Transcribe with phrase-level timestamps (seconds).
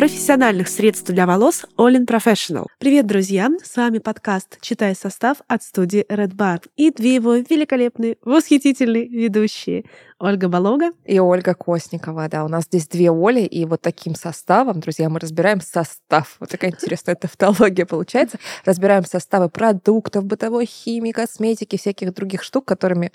[0.00, 2.64] Профессиональных средств для волос Olin Professional.
[2.78, 3.50] Привет, друзья!
[3.62, 9.84] С вами подкаст «Читай состав» от студии Red Bar и две его великолепные, восхитительные ведущие
[10.18, 12.30] Ольга Болога и Ольга Косникова.
[12.30, 16.36] Да, у нас здесь две Оли, и вот таким составом, друзья, мы разбираем состав.
[16.40, 18.38] Вот такая интересная тавтология получается.
[18.64, 23.12] Разбираем составы продуктов, бытовой химии, косметики, всяких других штук, которыми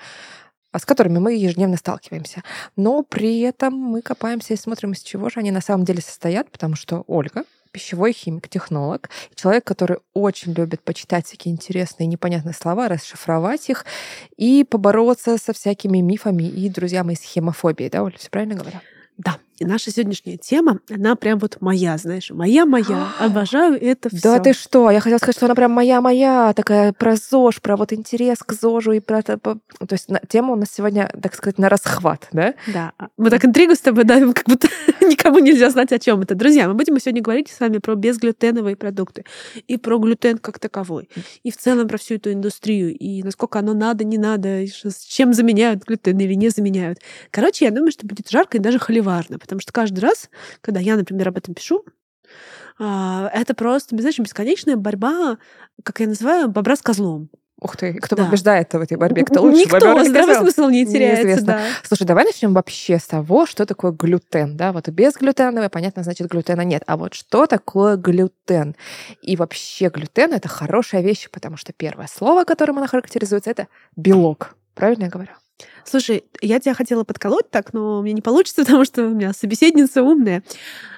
[0.79, 2.43] с которыми мы ежедневно сталкиваемся.
[2.75, 6.51] Но при этом мы копаемся и смотрим, из чего же они на самом деле состоят,
[6.51, 12.87] потому что Ольга пищевой химик, технолог, человек, который очень любит почитать всякие интересные непонятные слова,
[12.87, 13.85] расшифровать их
[14.37, 17.89] и побороться со всякими мифами и, друзья мои, с хемофобией.
[17.89, 18.79] Да, Оля, все правильно говорю?
[19.17, 19.39] Да.
[19.57, 23.07] И наша сегодняшняя тема, она прям вот моя, знаешь, моя-моя.
[23.19, 24.21] Обожаю это все.
[24.21, 24.91] Да ты что?
[24.91, 28.93] Я хотела сказать, что она прям моя-моя, такая про ЗОЖ, про вот интерес к ЗОЖу
[28.93, 29.21] и про...
[29.21, 29.59] То
[29.91, 32.53] есть тема у нас сегодня, так сказать, на расхват, да?
[32.73, 32.91] Да.
[33.17, 34.67] Мы так интригу с тобой давим, как будто
[35.01, 36.35] никому нельзя знать, о чем это.
[36.35, 39.23] Друзья, мы будем сегодня говорить с вами про безглютеновые продукты
[39.67, 41.09] и про глютен как таковой,
[41.43, 45.05] и в целом про всю эту индустрию, и насколько оно надо, не надо, и с
[45.05, 46.99] чем заменяют глютен или не заменяют.
[47.31, 50.29] Короче, я думаю, что будет жарко и даже холиварно, потому что каждый раз,
[50.61, 51.85] когда я, например, об этом пишу,
[52.77, 55.37] а, это просто, знаешь, бесконечная борьба,
[55.83, 57.29] как я называю, бобра с козлом.
[57.61, 58.25] Ух ты, кто да.
[58.25, 59.23] побеждает в этой борьбе?
[59.23, 59.61] Кто лучше?
[59.61, 61.23] Никто, бобер здравый смысл не теряется.
[61.25, 61.53] Неизвестно.
[61.53, 61.61] Да.
[61.83, 64.57] Слушай, давай начнем вообще с того, что такое глютен.
[64.57, 64.73] Да?
[64.73, 66.83] Вот безглютеновый, понятно, значит, глютена нет.
[66.85, 68.75] А вот что такое глютен?
[69.21, 74.57] И вообще глютен— это хорошая вещь, потому что первое слово, которым она характеризуется, это белок.
[74.73, 75.31] Правильно я говорю?
[75.85, 80.03] Слушай, я тебя хотела подколоть так, но мне не получится, потому что у меня собеседница
[80.03, 80.43] умная.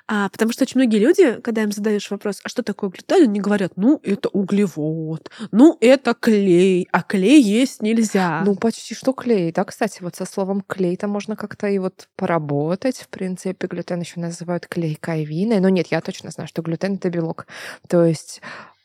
[0.09, 3.41] А, потому что очень многие люди, когда им задаешь вопрос, а что такое глютен, они
[3.41, 8.41] говорят, ну, это углевод, ну, это клей, а клей есть нельзя.
[8.45, 12.07] Ну, почти что клей, да, кстати, вот со словом клей там можно как-то и вот
[12.15, 12.99] поработать.
[12.99, 17.09] В принципе, глютен еще называют клей кайвиной, но нет, я точно знаю, что глютен— это
[17.09, 17.45] белок.
[17.89, 18.41] То есть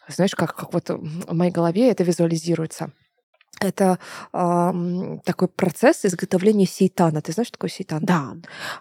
[0.08, 2.90] знаешь, как, как вот в моей голове это визуализируется
[3.60, 3.98] это
[4.32, 7.22] э, такой процесс изготовления сейтана.
[7.22, 8.00] Ты знаешь, что такое сейтан?
[8.02, 8.34] Да.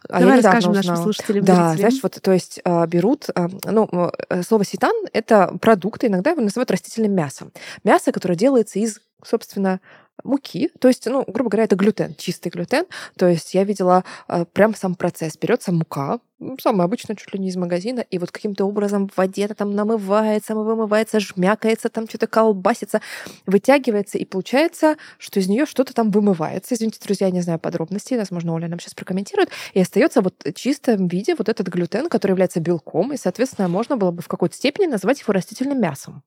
[0.10, 0.88] А Давай расскажем узнала.
[0.88, 1.46] нашим слушателям.
[1.46, 1.78] Да, зрителям.
[1.78, 6.42] знаешь, вот, то есть э, берут, э, ну, э, слово сейтан— это продукт, иногда его
[6.42, 7.52] называют растительным мясом.
[7.84, 9.80] Мясо, которое делается из, собственно,
[10.24, 12.86] муки, то есть, ну, грубо говоря, это глютен, чистый глютен.
[13.18, 15.38] То есть я видела э, прям сам процесс.
[15.38, 16.20] Берется мука,
[16.60, 19.76] самое обычное, чуть ли не из магазина, и вот каким-то образом в воде это там
[19.76, 23.02] намывается, вымывается, жмякается, там что-то колбасится,
[23.46, 26.76] вытягивается, и получается, что из нее что-то там вымывается.
[26.76, 29.50] Извините, друзья, я не знаю подробностей, возможно, Оля нам сейчас прокомментирует.
[29.74, 33.98] И остается вот в чистом виде вот этот глютен, который является белком, и, соответственно, можно
[33.98, 36.24] было бы в какой-то степени назвать его растительным мясом.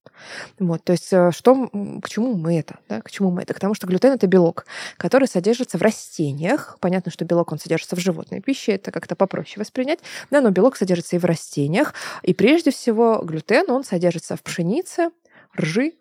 [0.59, 1.69] Вот, то есть э, что,
[2.03, 2.79] к чему мы это?
[2.89, 3.01] Да?
[3.01, 3.55] К чему мы это?
[3.55, 6.79] К тому, что глютен— это белок, который содержится в растениях.
[6.81, 10.01] Понятно, что белок, он содержится в животной пище, это как-то попроще воспринять.
[10.31, 11.95] Да, но белок содержится и в растениях.
[12.23, 15.11] И прежде всего глютен, он содержится в пшенице,
[15.59, 15.93] ржи,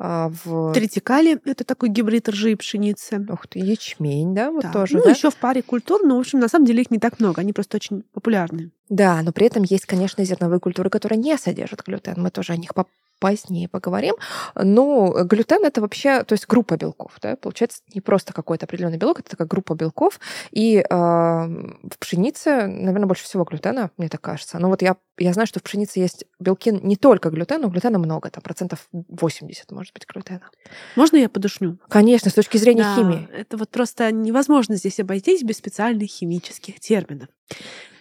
[0.00, 0.72] а, в...
[0.74, 3.26] Тритикали— это такой гибрид ржи и пшеницы.
[3.28, 4.72] Ух ты, ячмень, да, вот да.
[4.72, 5.10] тоже, Ну, да?
[5.10, 7.52] еще в паре культур, но, в общем, на самом деле их не так много, они
[7.52, 8.70] просто очень популярны.
[8.88, 12.14] Да, но при этом есть, конечно, зерновые культуры, которые не содержат глютен.
[12.16, 12.74] Мы тоже о них
[13.18, 14.14] позднее поговорим.
[14.54, 19.20] Но глютен это вообще, то есть группа белков, да, получается не просто какой-то определенный белок,
[19.20, 20.20] это такая группа белков.
[20.50, 24.58] И э, в пшенице, наверное, больше всего глютена, мне так кажется.
[24.58, 27.98] Но вот я, я знаю, что в пшенице есть белки не только глютена, но глютена
[27.98, 30.50] много, там процентов 80 может быть глютена.
[30.96, 31.78] Можно я подушню?
[31.88, 33.28] Конечно, с точки зрения да, химии.
[33.32, 37.28] Это вот просто невозможно здесь обойтись без специальных химических терминов.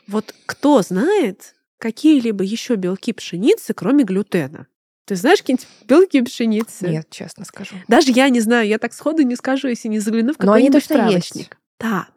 [0.07, 4.67] Вот кто знает какие-либо еще белки пшеницы, кроме глютена?
[5.07, 6.89] Ты знаешь какие-нибудь белки пшеницы?
[6.89, 7.75] Нет, честно скажу.
[7.87, 11.35] Даже я не знаю, я так сходу не скажу, если не загляну в какой-нибудь справочник.
[11.35, 11.49] Есть.
[11.79, 12.07] Да,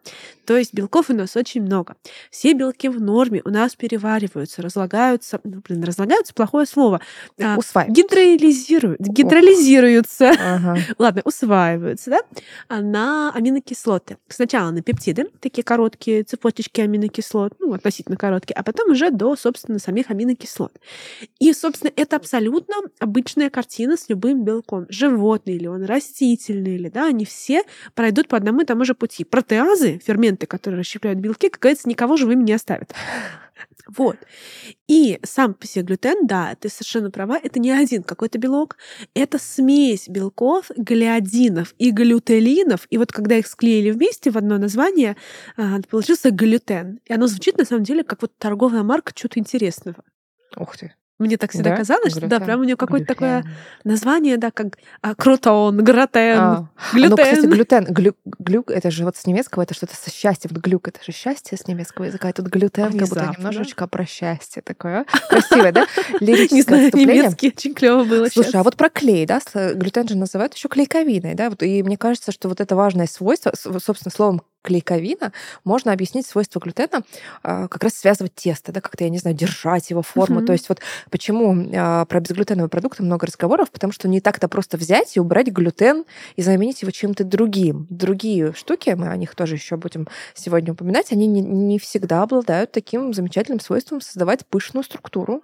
[0.45, 1.95] то есть белков у нас очень много.
[2.29, 7.01] Все белки в норме у нас перевариваются, разлагаются, ну, блин, разлагаются плохое слово,
[7.39, 7.57] а,
[7.87, 10.77] гидролизируют, гидролизируются, ага.
[10.97, 12.21] ладно, усваиваются, да,
[12.67, 14.17] а на аминокислоты.
[14.27, 19.79] Сначала на пептиды, такие короткие цепочки аминокислот, ну, относительно короткие, а потом уже до, собственно,
[19.79, 20.73] самих аминокислот.
[21.39, 24.85] И, собственно, это абсолютно обычная картина с любым белком.
[24.89, 29.23] Животный или он растительный, или, да, они все пройдут по одному и тому же пути
[29.23, 32.93] протеазы, ферменты, которые расщепляют белки, как говорится, никого живым не оставят.
[33.87, 34.17] Вот.
[34.87, 38.77] И сам по себе глютен, да, ты совершенно права, это не один какой-то белок,
[39.13, 45.17] это смесь белков, глиадинов и глютелинов, и вот когда их склеили вместе в одно название,
[45.57, 46.99] а, получился глютен.
[47.05, 50.03] И оно звучит на самом деле как вот торговая марка чего-то интересного.
[50.57, 50.93] Ух ты.
[51.21, 51.77] Мне так всегда да?
[51.77, 53.45] казалось, что да, прям у нее какое-то такое
[53.83, 56.67] название, да, как а, крутон, гратен, а.
[56.93, 57.09] глютен.
[57.11, 60.49] Ну, кстати, глютен, глю, глюк, это же вот с немецкого, это что-то со счастьем.
[60.53, 62.29] Глюк, это же счастье с немецкого языка.
[62.29, 63.15] И тут глютен, Внезапно.
[63.15, 65.05] как будто немножечко про счастье такое.
[65.29, 65.85] Красивое, да?
[66.21, 70.55] Не знаю, немецкий очень клево было Слушай, а вот про клей, да, глютен же называют
[70.55, 75.31] еще клейковиной, да, и мне кажется, что вот это важное свойство, собственно, словом клейковина,
[75.63, 77.03] можно объяснить свойства глютена,
[77.43, 80.41] а, как раз связывать тесто, да, как-то, я не знаю, держать его форму.
[80.41, 80.45] Mm-hmm.
[80.45, 80.79] То есть вот
[81.09, 85.47] почему а, про безглютеновые продукты много разговоров, потому что не так-то просто взять и убрать
[85.47, 86.05] глютен
[86.35, 87.87] и заменить его чем-то другим.
[87.89, 92.71] Другие штуки, мы о них тоже еще будем сегодня упоминать, они не, не всегда обладают
[92.71, 95.43] таким замечательным свойством создавать пышную структуру.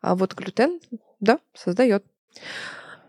[0.00, 0.80] А вот глютен,
[1.20, 2.04] да, создает.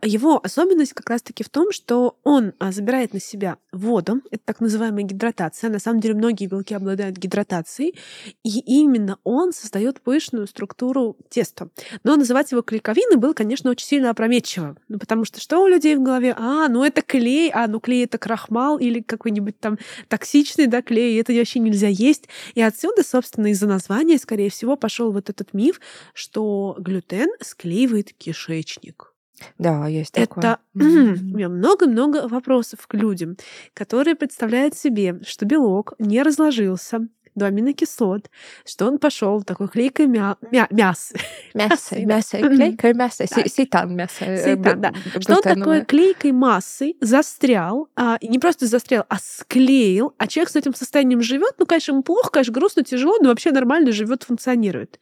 [0.04, 4.60] Его особенность как раз-таки в том, что он а, забирает на себя воду, это так
[4.60, 5.70] называемая гидратация.
[5.70, 7.98] На самом деле многие белки обладают гидратацией,
[8.44, 11.70] и именно он создает пышную структуру теста.
[12.04, 15.96] Но называть его клейковиной было, конечно, очень сильно опрометчиво, ну, потому что что у людей
[15.96, 16.36] в голове?
[16.38, 19.78] А, ну это клей, а, ну клей это крахмал или какой-нибудь там
[20.08, 22.28] токсичный, да, клей, это вообще нельзя есть.
[22.56, 25.80] И отсюда, собственно, из-за названия, скорее всего, пошел вот этот миф,
[26.14, 29.14] что глютен склеивает кишечник.
[29.58, 30.44] Да, есть такое.
[30.44, 33.38] Это у меня много-много вопросов к людям,
[33.74, 37.08] которые представляют себе, что белок не разложился
[37.38, 38.30] до аминокислот,
[38.66, 40.38] что он пошел такой клейкой мя...
[40.52, 40.68] Мя...
[40.72, 41.16] мясо.
[41.54, 44.26] Мясо, мясо, клейкое мясо, сейтан мясо.
[44.26, 44.94] Э, сейтан, да.
[45.20, 50.56] Что он такой клейкой массой застрял, а, не просто застрял, а склеил, а человек с
[50.56, 55.00] этим состоянием живет, ну, конечно, ему плохо, конечно, грустно, тяжело, но вообще нормально живет, функционирует.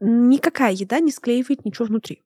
[0.00, 2.22] Никакая еда не склеивает ничего внутри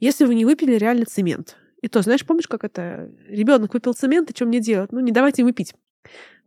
[0.00, 1.56] если вы не выпили реально цемент.
[1.82, 3.10] И то, знаешь, помнишь, как это?
[3.28, 4.92] Ребенок выпил цемент, и что мне делать?
[4.92, 5.74] Ну, не давайте ему пить.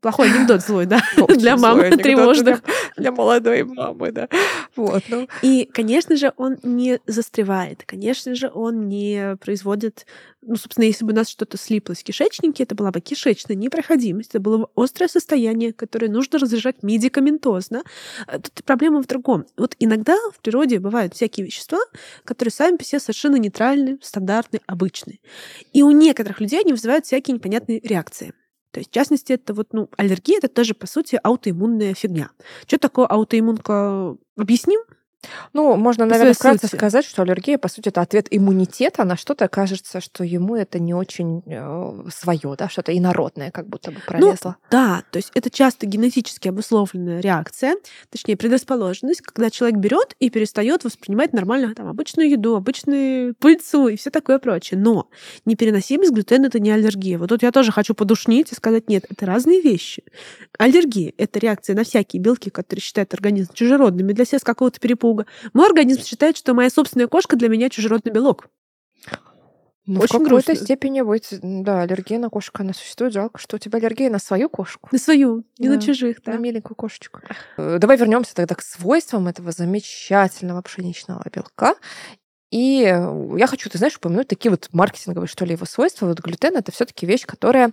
[0.02, 2.62] Плохой анекдот злой, да, для мамы тревожных.
[2.96, 4.30] Для молодой мамы, да.
[4.76, 5.28] Вот, ну.
[5.42, 7.84] И, конечно же, он не застревает.
[7.86, 10.06] Конечно же, он не производит...
[10.42, 14.30] Ну, собственно, если бы у нас что-то слиплось в кишечнике, это была бы кишечная непроходимость,
[14.30, 17.84] это было бы острое состояние, которое нужно разрешать медикаментозно.
[18.26, 19.46] Э, тут проблема в другом.
[19.58, 21.80] Вот иногда в природе бывают всякие вещества,
[22.24, 25.20] которые сами по себе совершенно нейтральны, стандартны, обычные.
[25.74, 28.34] И у некоторых людей они вызывают всякие непонятные реакции.
[28.72, 32.30] То есть, в частности, это вот, ну, аллергия это тоже, по сути, аутоиммунная фигня.
[32.68, 34.16] Что такое аутоиммунка?
[34.38, 34.80] Объясним?
[35.54, 36.78] Ну, можно, наверное, вкратце сути.
[36.78, 40.94] сказать, что аллергия, по сути, это ответ иммунитета на что-то, кажется, что ему это не
[40.94, 44.58] очень э, свое, да, что-то инородное, как будто бы ну пролезло.
[44.60, 47.76] Ну, да, то есть это часто генетически обусловленная реакция,
[48.10, 53.98] точнее, предрасположенность, когда человек берет и перестает воспринимать нормально там обычную еду, обычную пыльцу и
[53.98, 54.80] все такое прочее.
[54.80, 55.10] Но
[55.46, 57.18] непереносимость глютена это не аллергия.
[57.18, 60.04] Вот тут я тоже хочу подушнить и сказать, нет, это разные вещи.
[60.58, 65.09] Аллергия это реакция на всякие белки, которые считают организм чужеродными для себя с какого-то перепуга
[65.10, 65.26] испуга.
[65.54, 68.50] Мой организм считает, что моя собственная кошка для меня чужеродный белок.
[69.86, 73.12] Ну, Очень в какой-то степени быть, да, аллергия на кошку, она существует.
[73.12, 74.90] Жалко, что у тебя аллергия на свою кошку.
[74.92, 76.34] На свою, не да, на чужих, да.
[76.34, 77.22] На миленькую кошечку.
[77.58, 81.74] Э, давай вернемся тогда к свойствам этого замечательного пшеничного белка.
[82.52, 86.06] И я хочу, ты знаешь, упомянуть такие вот маркетинговые, что ли, его свойства.
[86.06, 87.72] Вот глютен— это все таки вещь, которая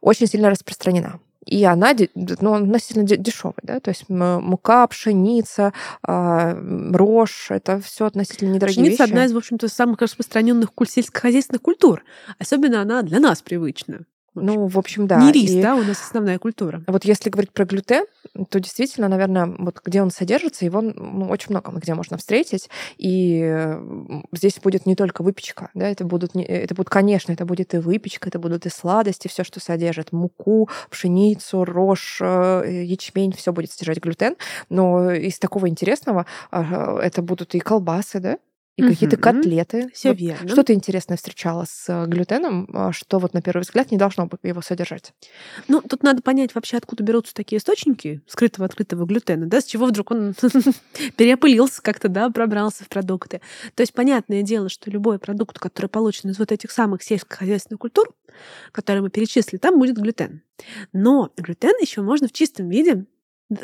[0.00, 6.54] очень сильно распространена и она ну, относительно дешевая, да, то есть мука, пшеница, а,
[6.92, 9.10] рожь, это все относительно недорогие пшеница вещи.
[9.10, 12.04] одна из, в общем-то, самых распространенных сельскохозяйственных культур,
[12.38, 14.04] особенно она для нас привычна.
[14.34, 15.20] Ну, в общем, да.
[15.20, 16.82] Не рис, и да, у нас основная культура.
[16.86, 18.04] Вот если говорить про глютен,
[18.48, 22.68] то действительно, наверное, вот где он содержится, его ну, очень много где можно встретить.
[22.96, 23.74] И
[24.32, 27.78] здесь будет не только выпечка, да, это будут, не, это будут, конечно, это будет и
[27.78, 33.72] выпечка, это будут и сладости, все, что содержит муку, пшеницу, рожь, э, ячмень, все будет
[33.72, 34.36] содержать глютен.
[34.68, 38.38] Но из такого интересного а, это будут и колбасы, да,
[38.80, 38.92] и угу.
[38.92, 39.90] какие-то котлеты.
[39.92, 40.48] Все вот верно.
[40.48, 44.28] Что ты интересное встречала с э, глютеном, а, что вот на первый взгляд не должно
[44.42, 45.12] его содержать?
[45.68, 49.86] Ну, тут надо понять вообще, откуда берутся такие источники скрытого открытого глютена, да, с чего
[49.86, 50.34] вдруг он
[51.16, 53.40] переопылился как-то, да, пробрался в продукты.
[53.74, 58.08] То есть понятное дело, что любой продукт, который получен из вот этих самых сельскохозяйственных культур,
[58.72, 60.42] которые мы перечислили, там будет глютен.
[60.92, 63.06] Но глютен еще можно в чистом виде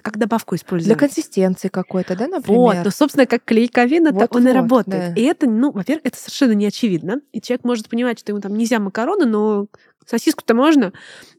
[0.02, 0.98] как добавку использовать.
[0.98, 2.60] Для консистенции какой-то, да, например?
[2.60, 5.14] Вот, ну, собственно, как клейковина, вот, он вот, и работает.
[5.14, 5.20] Да.
[5.20, 7.20] И это, ну, во-первых, это совершенно не очевидно.
[7.32, 9.66] И человек может понимать, что ему там нельзя макароны, но
[10.04, 10.92] сосиску-то можно.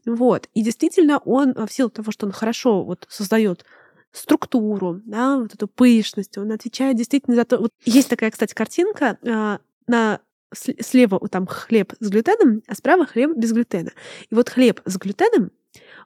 [0.06, 0.48] Вот.
[0.54, 3.64] И действительно, он в силу того, что он хорошо вот создает
[4.12, 7.58] структуру, да, вот эту пышность, он отвечает действительно за то...
[7.58, 10.20] Вот есть такая, кстати, картинка а, на
[10.52, 13.90] слева там хлеб с глютеном, а справа хлеб без глютена.
[14.30, 15.50] И вот хлеб с глютеном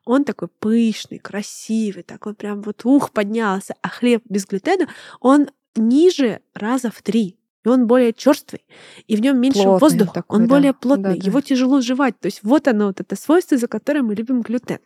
[0.05, 4.89] он такой пышный, красивый, такой прям вот ух поднялся, а хлеб без глютена,
[5.21, 7.39] он ниже раза в три.
[7.65, 8.65] и он более черствый,
[9.07, 10.55] и в нем меньше плотный воздуха, такой, он да.
[10.55, 11.47] более плотный, да, его да.
[11.47, 12.19] тяжело жевать.
[12.19, 14.81] То есть вот оно, вот это свойство, за которое мы любим глютен.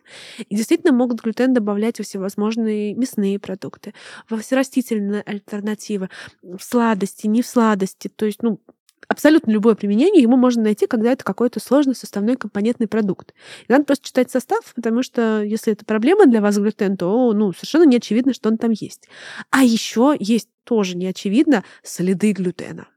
[0.47, 3.93] И действительно могут глютен добавлять во всевозможные мясные продукты,
[4.29, 6.09] во все растительные альтернативы,
[6.43, 8.09] в сладости, не в сладости.
[8.09, 8.59] То есть, ну,
[9.07, 13.33] абсолютно любое применение ему можно найти, когда это какой-то сложный составной компонентный продукт.
[13.67, 17.53] И надо просто читать состав, потому что если это проблема для вас глютен, то ну,
[17.53, 19.07] совершенно не очевидно, что он там есть.
[19.49, 22.87] А еще есть тоже не очевидно следы глютена.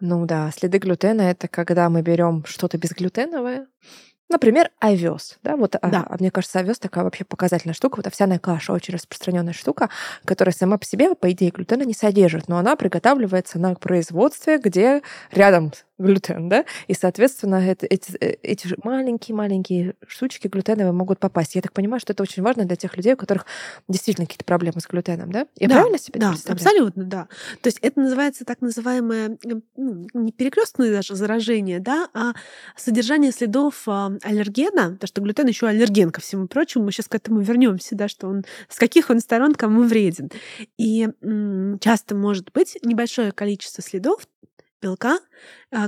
[0.00, 3.66] Ну да, следы глютена это когда мы берем что-то безглютеновое,
[4.28, 5.38] Например, овес.
[5.42, 6.06] Да, вот, а, да.
[6.08, 7.96] А, мне кажется, овес такая вообще показательная штука.
[7.96, 9.88] Вот овсяная каша очень распространенная штука,
[10.24, 15.02] которая сама по себе, по идее, глютена не содержит, но она приготавливается на производстве, где
[15.32, 21.54] рядом глютен, да, и, соответственно, это, эти, э, эти маленькие-маленькие штучки глютеновые могут попасть.
[21.54, 23.46] Я так понимаю, что это очень важно для тех людей, у которых
[23.88, 25.46] действительно какие-то проблемы с глютеном, да?
[25.56, 27.28] Я да, правильно себе да, абсолютно, да.
[27.62, 29.38] То есть это называется так называемое,
[29.76, 32.32] ну, не перекрестное даже заражение, да, а
[32.76, 37.14] содержание следов а, аллергена, потому что глютен еще аллерген ко всему прочему, мы сейчас к
[37.14, 40.30] этому вернемся, да, что он, с каких он сторон кому вреден.
[40.76, 41.08] И
[41.80, 44.26] часто может быть небольшое количество следов
[44.80, 45.18] белка,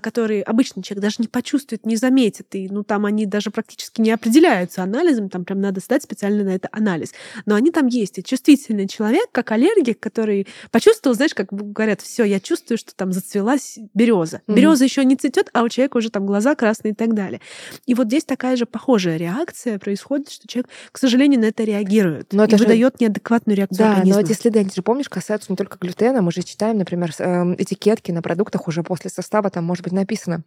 [0.01, 2.55] которые обычный человек даже не почувствует, не заметит.
[2.55, 6.51] И ну, там они даже практически не определяются анализом, там прям надо сдать специально на
[6.51, 7.13] это анализ.
[7.47, 8.19] Но они там есть.
[8.19, 13.13] И чувствительный человек, как аллергик, который почувствовал, знаешь, как говорят, все, я чувствую, что там
[13.13, 14.43] зацвелась береза.
[14.47, 14.55] Mm-hmm.
[14.55, 17.41] Береза еще не цветет, а у человека уже там глаза красные и так далее.
[17.87, 22.33] И вот здесь такая же похожая реакция происходит, что человек, к сожалению, на это реагирует
[22.33, 22.65] но это и же...
[22.65, 24.21] выдает неадекватную реакцию да, организма.
[24.21, 26.23] но эти следы, они же, помнишь, касаются не только глютена.
[26.23, 30.43] Мы же читаем, например, эм, этикетки на продуктах уже после состава там может быть написано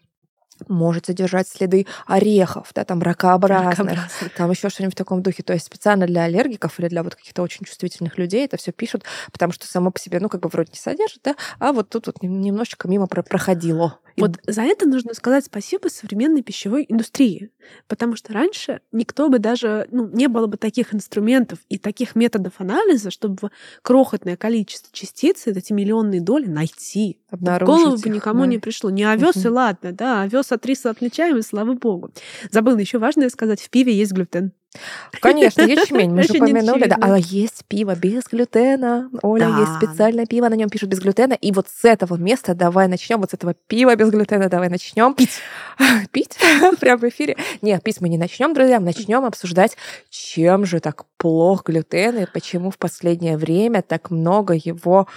[0.67, 4.35] может содержать следы орехов, да, там ракообразных, ракообразных.
[4.35, 5.43] там еще что-нибудь в таком духе.
[5.43, 9.03] То есть специально для аллергиков или для вот каких-то очень чувствительных людей это все пишут,
[9.31, 12.07] потому что само по себе, ну, как бы вроде не содержит, да, а вот тут
[12.07, 13.99] вот немножечко мимо проходило.
[14.17, 17.51] Вот за это нужно сказать спасибо современной пищевой индустрии,
[17.87, 22.53] потому что раньше никто бы даже, ну, не было бы таких инструментов и таких методов
[22.59, 23.51] анализа, чтобы
[23.81, 27.19] крохотное количество частиц, эти миллионные доли, найти.
[27.29, 27.75] Обнаружить.
[27.75, 28.47] В голову бы никому да.
[28.47, 28.89] не пришло.
[28.89, 29.45] Не овес угу.
[29.45, 32.11] и ладно, да, овес от риса отличаем, и слава богу.
[32.51, 34.53] Забыла еще важное сказать, в пиве есть глютен.
[35.21, 36.97] Конечно, ячмень, мы же упомянули, да.
[37.01, 39.09] А есть пиво без глютена.
[39.21, 39.59] Оля, да.
[39.59, 41.33] есть специальное пиво, на нем пишут без глютена.
[41.33, 45.13] И вот с этого места давай начнем, вот с этого пива без глютена давай начнем.
[45.13, 45.39] Пить.
[46.11, 46.37] Пить?
[46.79, 47.37] Прямо в эфире.
[47.61, 49.77] Нет, пить мы не начнем, друзья, начнем обсуждать,
[50.09, 55.07] чем же так плох глютен и почему в последнее время так много его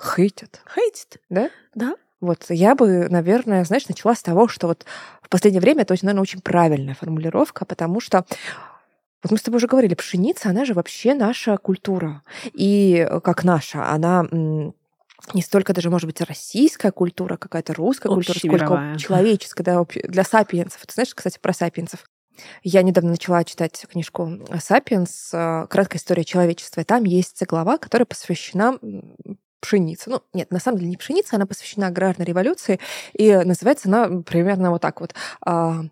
[0.00, 0.60] хейтят.
[0.74, 1.20] Хейтят?
[1.28, 1.50] Да?
[1.74, 1.94] Да.
[2.20, 4.86] Вот я бы, наверное, знаешь, начала с того, что вот
[5.20, 8.24] в последнее время это, наверное, очень правильная формулировка, потому что
[9.24, 12.22] вот мы с тобой уже говорили, пшеница, она же вообще наша культура.
[12.52, 14.26] И э, как наша, она
[15.32, 20.84] не столько даже, может быть, российская культура, какая-то русская культура, сколько человеческая, да, для сапиенсов.
[20.86, 22.04] Ты знаешь, кстати, про сапиенсов?
[22.62, 25.30] Я недавно начала читать книжку «Сапиенс.
[25.32, 26.82] Э, краткая история человечества».
[26.82, 28.78] И там есть глава, которая посвящена
[29.64, 30.10] пшенице.
[30.10, 32.80] Ну, нет, на самом деле не пшеница, она посвящена аграрной революции,
[33.14, 35.84] и называется она примерно вот так вот а,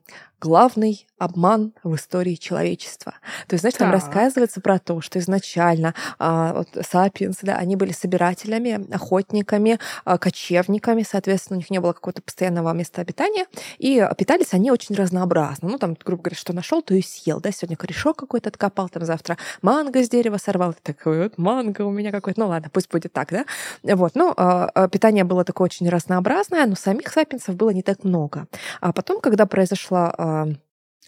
[0.42, 3.14] главный обман в истории человечества.
[3.46, 3.82] То есть, знаешь, так.
[3.82, 10.18] там рассказывается про то, что изначально а, вот, сапиенсы, да, они были собирателями, охотниками, а,
[10.18, 13.46] кочевниками, соответственно, у них не было какого-то постоянного места обитания,
[13.78, 15.68] и питались они очень разнообразно.
[15.68, 19.04] Ну, там, грубо говоря, что нашел, то и съел, да, сегодня корешок какой-то откопал, там
[19.04, 22.90] завтра манго с дерева сорвал, ты такой, вот манго у меня какой-то, ну ладно, пусть
[22.90, 23.44] будет так, да.
[23.84, 28.02] Вот, ну, а, а питание было такое очень разнообразное, но самих сапиенсов было не так
[28.02, 28.49] много.
[28.80, 30.48] А потом, когда произошла а,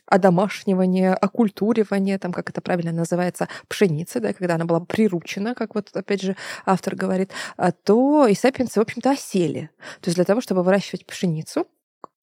[0.06, 5.90] одомашнивание, окультуривание, там, как это правильно называется, пшеницы, да, когда она была приручена, как вот,
[5.96, 9.70] опять же, автор говорит, а, то и сапиенсы, в общем-то, осели.
[10.00, 11.66] То есть для того, чтобы выращивать пшеницу,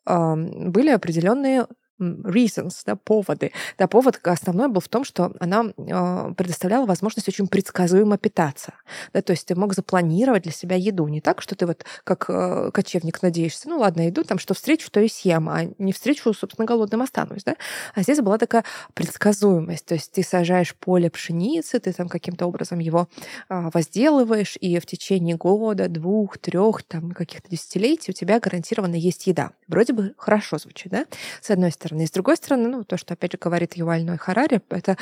[0.05, 1.67] были определенные
[2.01, 3.51] reasons, да, поводы.
[3.77, 8.73] Да, повод основной был в том, что она э, предоставляла возможность очень предсказуемо питаться.
[9.13, 11.07] Да, то есть ты мог запланировать для себя еду.
[11.07, 14.89] Не так, что ты вот как э, кочевник надеешься, ну ладно, иду там, что встречу,
[14.91, 17.43] то и съем, а не встречу, собственно, голодным останусь.
[17.43, 17.55] Да?
[17.95, 19.85] А здесь была такая предсказуемость.
[19.85, 23.07] То есть ты сажаешь поле пшеницы, ты там каким-то образом его
[23.49, 29.27] э, возделываешь, и в течение года, двух, трех, там, каких-то десятилетий у тебя гарантированно есть
[29.27, 29.51] еда.
[29.67, 31.05] Вроде бы хорошо звучит, да?
[31.41, 32.03] С одной стороны стороны.
[32.03, 34.97] И с другой стороны, ну, то, что, опять же, говорит Юваль Харари, это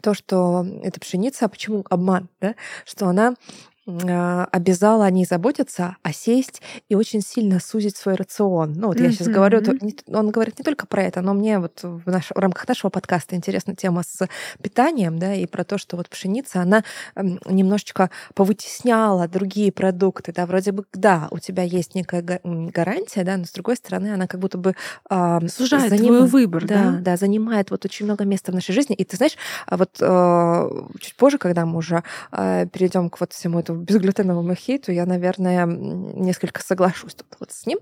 [0.00, 2.56] то, что эта пшеница, а почему обман, да?
[2.84, 3.34] что она
[3.86, 8.72] обязала о ней заботиться, а сесть и очень сильно сузить свой рацион.
[8.72, 9.62] Ну, вот я сейчас говорю,
[10.08, 13.36] он говорит не только про это, но мне вот в, наш, в рамках нашего подкаста
[13.36, 14.26] интересна тема с
[14.62, 16.82] питанием, да, и про то, что вот пшеница, она
[17.14, 23.44] немножечко повытесняла другие продукты, да, вроде бы, да, у тебя есть некая гарантия, да, но
[23.44, 24.74] с другой стороны, она как будто бы
[25.10, 26.06] э, сужает заним...
[26.06, 28.96] твой выбор, да, да, да, занимает вот очень много места в нашей жизни.
[28.96, 29.36] И ты знаешь,
[29.66, 34.54] а вот э, чуть позже, когда мы уже э, перейдем к вот всему этому безглютеновому
[34.54, 37.78] хейту, я, наверное, несколько соглашусь тут вот с ним.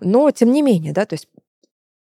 [0.00, 1.28] Но, тем не менее, да, то есть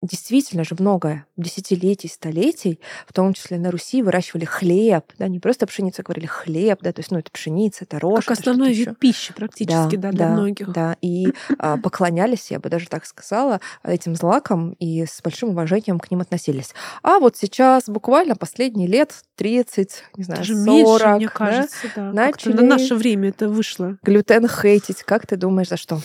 [0.03, 5.67] действительно же много десятилетий, столетий, в том числе на Руси, выращивали хлеб, да, не просто
[5.67, 8.25] пшеницу, а говорили хлеб, да, то есть, ну, это пшеница, это рожь.
[8.25, 10.73] Как основной вид пищи практически, да, да для да, многих.
[10.73, 11.27] Да, и
[11.59, 16.21] а, поклонялись, я бы даже так сказала, этим злакам и с большим уважением к ним
[16.21, 16.75] относились.
[17.03, 22.03] А вот сейчас буквально последние лет 30, не знаю, даже 40, меньше, мне кажется, да,
[22.03, 23.99] да начали на наше время это вышло.
[24.03, 25.03] Глютен хейтить.
[25.05, 26.01] Как ты думаешь, за что?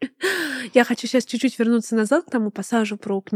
[0.74, 3.35] Я хочу сейчас чуть-чуть вернуться назад к тому пассажу про книгу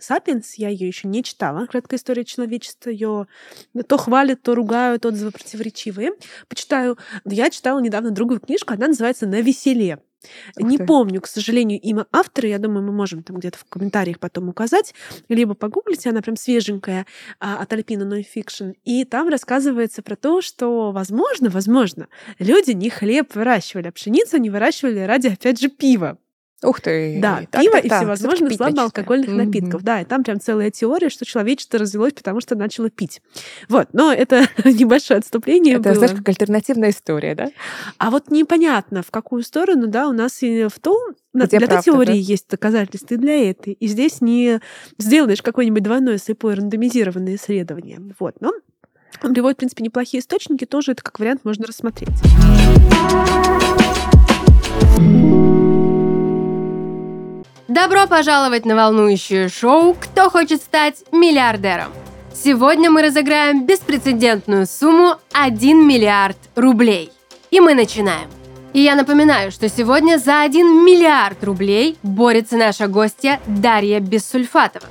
[0.00, 0.54] «Сапиенс».
[0.54, 1.66] Я ее еще не читала.
[1.66, 2.90] Краткая история человечества.
[2.90, 3.26] Ее
[3.86, 6.12] то хвалят, то ругают, отзывы противоречивые.
[6.48, 6.98] Почитаю.
[7.24, 8.74] Я читала недавно другую книжку.
[8.74, 9.98] Она называется «На веселе».
[10.58, 10.84] Ух не ты.
[10.84, 12.48] помню, к сожалению, имя автора.
[12.48, 14.94] Я думаю, мы можем там где-то в комментариях потом указать.
[15.28, 17.06] Либо погуглите, она прям свеженькая
[17.38, 18.74] а, от Альпина Nonfiction.
[18.84, 24.50] И там рассказывается про то, что, возможно, возможно, люди не хлеб выращивали, а пшеницу не
[24.50, 26.18] выращивали ради, опять же, пива.
[26.64, 27.18] Ух ты!
[27.22, 29.44] Да, так, пиво так, и всевозможных слабоалкогольных mm-hmm.
[29.44, 29.82] напитков.
[29.84, 33.22] Да, и там прям целая теория, что человечество развелось, потому что начало пить.
[33.68, 35.94] Вот, но это небольшое отступление Это, было.
[35.94, 37.50] знаешь, как альтернативная история, да?
[37.98, 41.82] А вот непонятно, в какую сторону, да, у нас и в том, Где для этой
[41.82, 42.12] теории да?
[42.12, 43.74] есть доказательства и для этой.
[43.74, 44.60] И здесь не
[44.98, 48.00] сделаешь какое-нибудь двойное слепое рандомизированное исследование.
[48.18, 48.52] Вот, но
[49.22, 52.10] он приводит, в принципе, неплохие источники, тоже это как вариант можно рассмотреть.
[57.68, 61.92] Добро пожаловать на волнующее шоу «Кто хочет стать миллиардером?».
[62.32, 67.12] Сегодня мы разыграем беспрецедентную сумму 1 миллиард рублей.
[67.50, 68.30] И мы начинаем.
[68.72, 74.86] И я напоминаю, что сегодня за 1 миллиард рублей борется наша гостья Дарья Бессульфатова.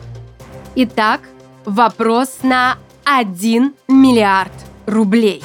[0.75, 1.21] Итак,
[1.65, 4.53] вопрос на 1 миллиард
[4.85, 5.41] рублей.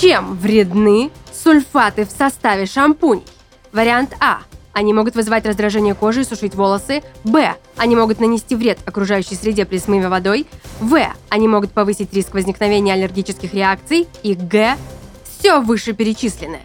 [0.00, 3.22] Чем вредны сульфаты в составе шампуней?
[3.70, 4.40] Вариант А–
[4.74, 7.02] они могут вызывать раздражение кожи и сушить волосы.
[7.22, 7.54] Б.
[7.76, 10.46] Они могут нанести вред окружающей среде при смыве водой.
[10.80, 11.00] В.
[11.30, 14.08] Они могут повысить риск возникновения аллергических реакций.
[14.22, 14.76] И Г.
[15.38, 16.62] Все вышеперечисленное.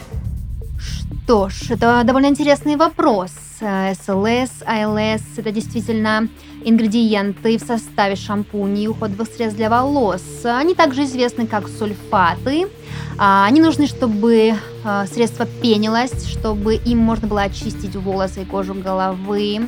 [1.23, 3.31] Что ж, это довольно интересный вопрос.
[3.59, 6.27] СЛС, АЛС– это действительно
[6.63, 10.23] ингредиенты в составе шампуней и уходовых средств для волос.
[10.43, 12.67] Они также известны как сульфаты.
[13.17, 18.73] А, они нужны, чтобы а, средство пенилось, чтобы им можно было очистить волосы и кожу
[18.73, 19.67] головы.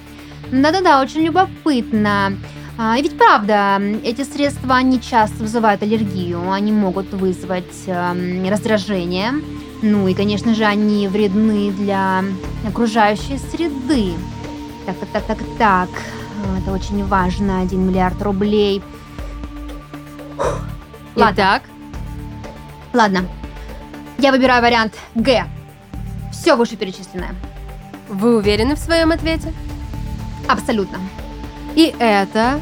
[0.52, 2.38] Да-да-да, очень любопытно.
[2.78, 9.34] А, и ведь правда, эти средства не часто вызывают аллергию, они могут вызвать раздражение.
[9.82, 12.24] Ну и, конечно же, они вредны для
[12.68, 14.14] окружающей среды.
[14.86, 15.90] Так, так, так, так, так.
[16.62, 17.62] Это очень важно.
[17.62, 18.82] 1 миллиард рублей.
[21.16, 21.34] Ладно.
[21.36, 21.64] Итак?
[22.94, 23.26] Ладно.
[24.18, 25.46] Я выбираю вариант Г.
[26.32, 27.36] Все вышеперечисленное.
[28.08, 29.54] Вы уверены в своем ответе?
[30.48, 31.00] Абсолютно.
[31.76, 32.60] И это...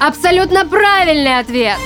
[0.00, 1.78] Абсолютно правильный ответ!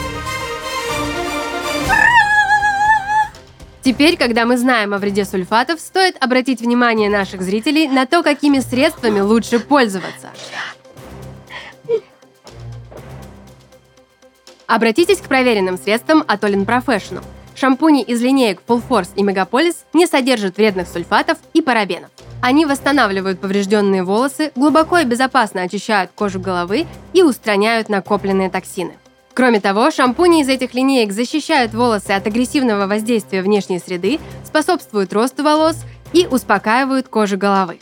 [3.87, 8.59] Теперь, когда мы знаем о вреде сульфатов, стоит обратить внимание наших зрителей на то, какими
[8.59, 10.31] средствами лучше пользоваться.
[14.67, 17.23] Обратитесь к проверенным средствам от Olin Professional.
[17.55, 22.11] Шампуни из линеек Full Force и Megapolis не содержат вредных сульфатов и парабенов.
[22.43, 28.95] Они восстанавливают поврежденные волосы, глубоко и безопасно очищают кожу головы и устраняют накопленные токсины.
[29.37, 35.45] Кроме того, шампуни из этих линеек защищают волосы от агрессивного воздействия внешней среды, способствуют росту
[35.45, 35.77] волос
[36.15, 37.79] и успокаивают кожу головы.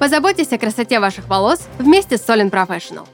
[0.00, 3.06] Позаботьтесь о красоте ваших волос вместе с Solin Professional.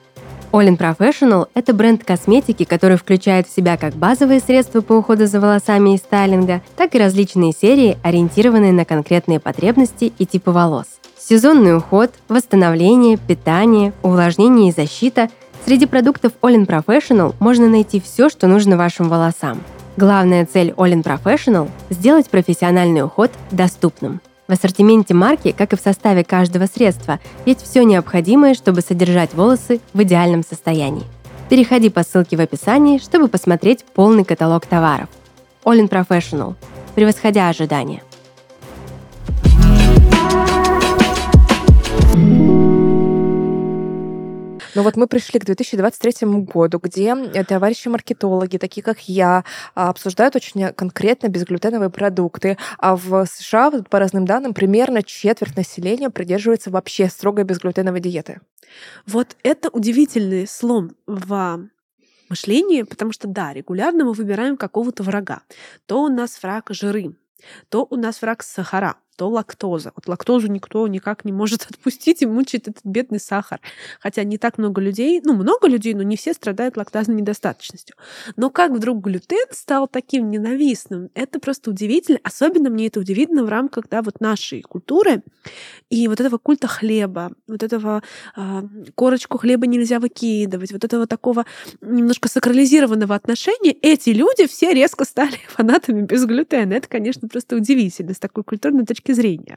[0.53, 5.39] Olin Professional– это бренд косметики, который включает в себя как базовые средства по уходу за
[5.39, 10.87] волосами и стайлинга, так и различные серии, ориентированные на конкретные потребности и типы волос.
[11.19, 15.29] Сезонный уход, восстановление, питание, увлажнение и защита–
[15.67, 19.61] Среди продуктов Olin Professional можно найти все, что нужно вашим волосам.
[19.97, 24.21] Главная цель Olin Professional– сделать профессиональный уход доступным.
[24.47, 29.81] В ассортименте марки, как и в составе каждого средства, есть все необходимое, чтобы содержать волосы
[29.93, 31.03] в идеальном состоянии.
[31.49, 35.09] Переходи по ссылке в описании, чтобы посмотреть полный каталог товаров.
[35.65, 36.55] All in Professional.
[36.95, 38.05] Превосходя ожидания.
[44.77, 49.43] Ну вот мы пришли к 2023 году, где э, товарищи-маркетологи, такие как я,
[49.75, 52.59] а, обсуждают очень конкретно безглютеновые продукты.
[52.77, 58.43] А в США, по разным данным, примерно четверть населения придерживается вообще строгой безглютеновой диеты.
[59.07, 61.71] Вот это удивительный слом в
[62.29, 65.41] мышлении, потому что, да, регулярно мы выбираем какого-то врага.
[65.87, 67.17] То у нас враг жиры,
[67.71, 69.93] то у нас враг сахара, то лактоза.
[69.97, 73.61] Вот лактозу никто никак не может отпустить и мучает этот бедный сахар.
[74.01, 77.97] Хотя не так много людей, ну, много людей, но не все страдают лактазной недостаточностью.
[78.37, 82.21] Но как вдруг глютен стал таким ненавистным, это просто удивительно.
[82.23, 85.23] Особенно мне это удивительно в рамках да, вот нашей культуры
[85.91, 88.03] и вот этого культа хлеба, вот этого
[88.37, 88.63] э,
[88.95, 91.47] корочку хлеба нельзя выкидывать, вот этого такого
[91.81, 93.73] немножко сакрализированного отношения.
[93.73, 96.75] Эти люди все резко стали фанатами без глютена.
[96.75, 99.57] Это, конечно, просто удивительно с такой культурной точки точки зрения.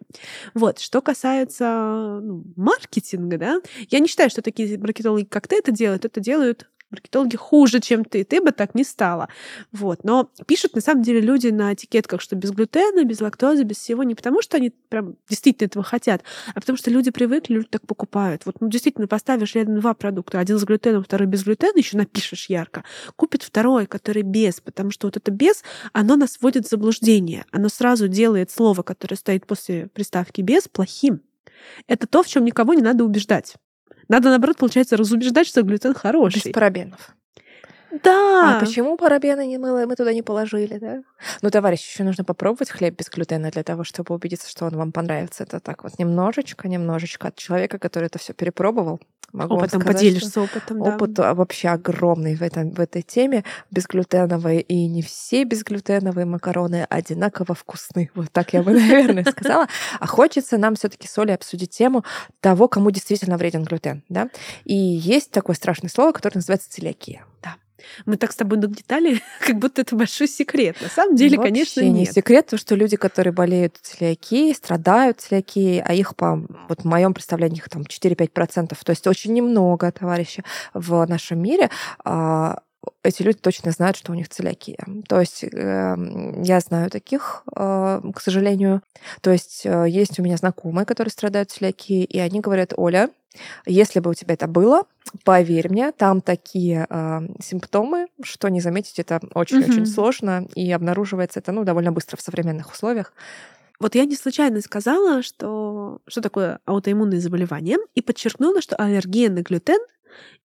[0.54, 0.80] Вот.
[0.80, 6.06] Что касается ну, маркетинга, да, я не считаю, что такие маркетологи, как ты, это делают.
[6.06, 9.30] Это делают маркетологи хуже, чем ты, ты бы так не стала.
[9.72, 10.04] Вот.
[10.04, 14.04] Но пишут, на самом деле, люди на этикетках, что без глютена, без лактозы, без всего,
[14.04, 16.24] не потому что они прям действительно этого хотят,
[16.54, 18.46] а потому что люди привыкли, люди так покупают.
[18.46, 22.48] Вот, ну, действительно, поставишь рядом два продукта, один с глютеном, второй без глютена, еще напишешь
[22.50, 22.84] ярко,
[23.16, 27.46] купит второй, который без, потому что вот это без, оно нас вводит в заблуждение.
[27.52, 31.22] Оно сразу делает слово, которое стоит после приставки без, плохим.
[31.88, 33.56] Это то, в чем никого не надо убеждать.
[34.10, 36.42] Надо, наоборот, получается, разубеждать, что глютен хороший.
[36.44, 37.16] Без парабенов.
[38.04, 38.58] Да.
[38.58, 41.02] А почему парабены не мыло мы туда не положили, да?
[41.42, 44.92] Ну, товарищ, еще нужно попробовать хлеб без глютена для того, чтобы убедиться, что он вам
[44.92, 45.44] понравится.
[45.44, 49.00] Это так вот немножечко, немножечко от человека, который это все перепробовал.
[49.34, 50.96] Могу опытом сказать, поделишься опытом, да.
[50.96, 57.56] Опыт вообще огромный в, этом, в этой теме безглютеновые, и не все безглютеновые макароны одинаково
[57.56, 58.10] вкусны.
[58.20, 59.68] Вот так я бы, наверное, сказала.
[60.00, 62.04] А хочется нам все таки с Олей обсудить тему
[62.42, 64.04] того, кому действительно вреден глютен.
[64.10, 64.30] Да?
[64.66, 67.26] И есть такое страшное слово, которое называется целиакия.
[68.06, 70.78] Мы так с тобой нагнетали, как будто это большой секрет.
[70.82, 71.94] На самом деле, Вообще конечно, нет.
[71.94, 76.86] не секрет, то, что люди, которые болеют целиакией, страдают целиакией, а их, по вот в
[76.86, 81.70] моем представлении, их там 4-5%, то есть очень немного, товарищи, в нашем мире,
[82.04, 82.60] а,
[83.04, 84.78] эти люди точно знают, что у них целиакия.
[85.08, 85.96] То есть э,
[86.44, 88.82] я знаю таких, э, к сожалению.
[89.22, 93.10] То есть э, есть у меня знакомые, которые страдают целиакией, и они говорят, Оля,
[93.66, 94.84] если бы у тебя это было,
[95.24, 99.86] поверь мне, там такие э, симптомы, что не заметить это очень-очень mm-hmm.
[99.86, 103.14] сложно, и обнаруживается это ну, довольно быстро в современных условиях.
[103.80, 109.42] Вот я не случайно сказала, что, что такое аутоиммунные заболевания, и подчеркнула, что аллергия на
[109.42, 109.80] глютен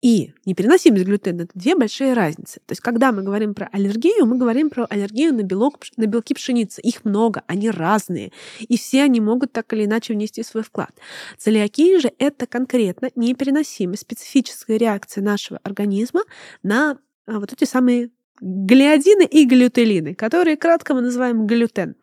[0.04, 2.60] и непереносимость глютена— это две большие разницы.
[2.66, 6.34] То есть, когда мы говорим про аллергию, мы говорим про аллергию на, белок, на белки
[6.34, 6.82] пшеницы.
[6.82, 8.30] Их много, они разные.
[8.60, 10.90] И все они могут так или иначе внести свой вклад.
[11.38, 16.20] Целиакия же— это конкретно непереносимая специфическая реакция нашего организма
[16.62, 21.94] на а, вот эти самые глиадины и глютелины, которые кратко мы называем глютен.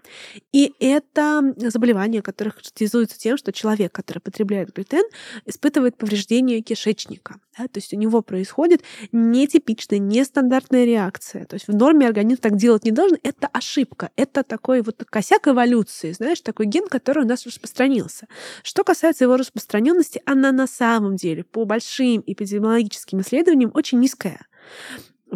[0.54, 5.04] И это заболевания, которые характеризуются тем, что человек, который потребляет глютен,
[5.46, 7.40] испытывает повреждение кишечника.
[7.58, 7.66] Да?
[7.68, 11.46] То есть у него происходит нетипичная, нестандартная реакция.
[11.46, 13.18] То есть в норме организм так делать не должен.
[13.24, 14.12] Это ошибка.
[14.16, 18.28] Это такой вот косяк эволюции, знаешь, такой ген, который у нас распространился.
[18.64, 24.48] Что касается его распространенности, она на самом деле по большим эпидемиологическим исследованиям очень низкая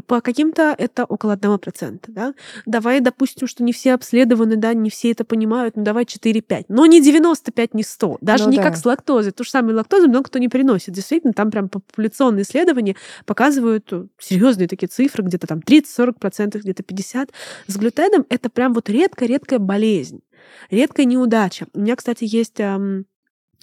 [0.08, 2.34] по каким-то это около 1%, да.
[2.66, 6.66] Давай допустим, что не все обследованы, да, не все это понимают, ну давай 4-5.
[6.70, 8.18] Но не 95, не 100.
[8.22, 8.64] Даже ну, не да.
[8.64, 9.32] как с лактозой.
[9.32, 10.94] То же самое лактозы много кто не переносит.
[10.94, 17.30] Действительно, там прям популяционные исследования показывают э, серьезные такие цифры, где-то там 30-40%, где-то 50%.
[17.68, 20.22] С глютеном это прям вот редкая-редкая болезнь,
[20.70, 21.68] редкая неудача.
[21.74, 22.60] У меня, кстати, есть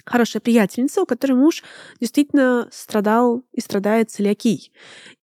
[0.04, 1.62] хорошая приятельница, у которой муж
[2.00, 4.72] действительно страдал и страдает целиакией.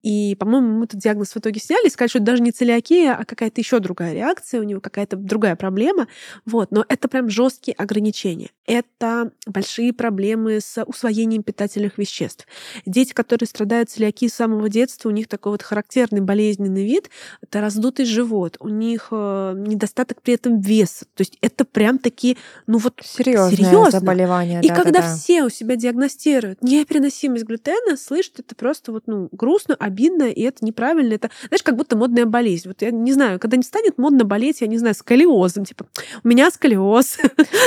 [0.07, 3.25] И, по-моему, мы этот диагноз в итоге сняли, сказали, что это даже не целиакия, а
[3.25, 6.07] какая-то еще другая реакция, у него какая-то другая проблема.
[6.45, 6.71] Вот.
[6.71, 8.51] Но это прям жесткие ограничения.
[8.67, 12.47] Это большие проблемы с усвоением питательных веществ.
[12.87, 17.11] Дети, которые страдают целиакией с самого детства, у них такой вот характерный болезненный вид,
[17.43, 21.07] это раздутый живот, у них э, недостаток при этом веса.
[21.15, 22.37] То есть это прям такие,
[22.69, 23.91] ну вот серьезное серьезно.
[23.91, 24.61] заболевание.
[24.63, 25.17] И да, когда да, да.
[25.17, 30.43] все у себя диагностируют непереносимость глютена, слышат, это просто вот ну грустно, обидно обидно, и
[30.43, 31.15] это неправильно.
[31.15, 32.69] Это, знаешь, как будто модная болезнь.
[32.69, 35.87] Вот я не знаю, когда не станет модно болеть, я не знаю, сколиозом, типа,
[36.23, 37.19] у меня сколиоз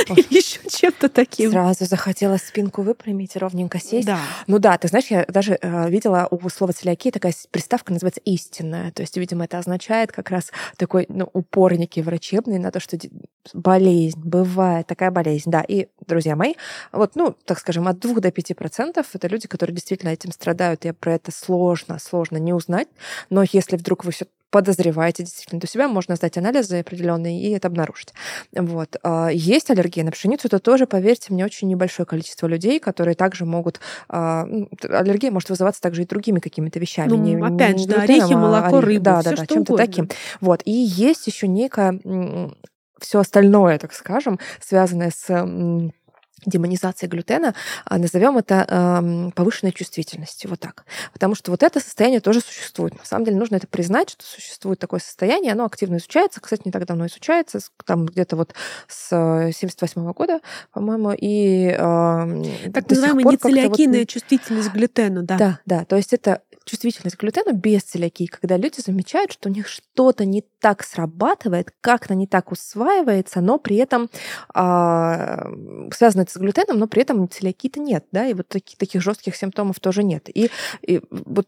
[0.08, 1.50] или еще чем-то таким.
[1.50, 4.06] Сразу захотела спинку выпрямить, ровненько сесть.
[4.06, 4.20] Да.
[4.46, 8.92] Ну да, ты знаешь, я даже э, видела у слова целиакия такая приставка называется истинная.
[8.92, 12.96] То есть, видимо, это означает как раз такой ну, упорники врачебный на то, что
[13.54, 15.50] болезнь бывает, такая болезнь.
[15.50, 16.54] Да, и, друзья мои,
[16.92, 20.84] вот, ну, так скажем, от 2 до 5 процентов это люди, которые действительно этим страдают,
[20.84, 22.88] и про это сложно, сложно не узнать.
[23.30, 27.68] Но если вдруг вы все подозреваете действительно, то себя можно сдать анализы определенные и это
[27.68, 28.12] обнаружить.
[28.52, 28.96] Вот.
[29.02, 33.44] А, есть аллергия на пшеницу, это тоже, поверьте мне, очень небольшое количество людей, которые также
[33.44, 33.80] могут...
[34.08, 34.46] А,
[34.88, 37.08] аллергия может вызываться также и другими какими-то вещами.
[37.08, 40.08] Ну, не, опять не же, да, орехи, молоко, а, рыба, Да, да, да, чем-то таким.
[40.40, 40.62] Вот.
[40.64, 42.00] И есть еще некое
[43.00, 45.26] все остальное, так скажем, связанное с
[46.46, 50.84] демонизации глютена, а, назовем это э, повышенной чувствительностью, вот так.
[51.12, 52.98] Потому что вот это состояние тоже существует.
[52.98, 56.72] На самом деле нужно это признать, что существует такое состояние, оно активно изучается, кстати, не
[56.72, 58.54] так давно изучается, там где-то вот
[58.88, 60.40] с 78 -го года,
[60.72, 64.08] по-моему, и э, так называемая нецелиакийная вот...
[64.08, 65.36] чувствительность к глютену, да.
[65.36, 69.52] Да, да, то есть это чувствительность к глютену без целиакии, когда люди замечают, что у
[69.52, 74.10] них что-то не так срабатывает, как-то не так усваивается, но при этом
[74.54, 79.02] э, связано это с глютеном, но при этом целиакии-то нет, да, и вот таких, таких
[79.02, 80.28] жестких симптомов тоже нет.
[80.28, 80.50] И,
[80.82, 81.46] и вот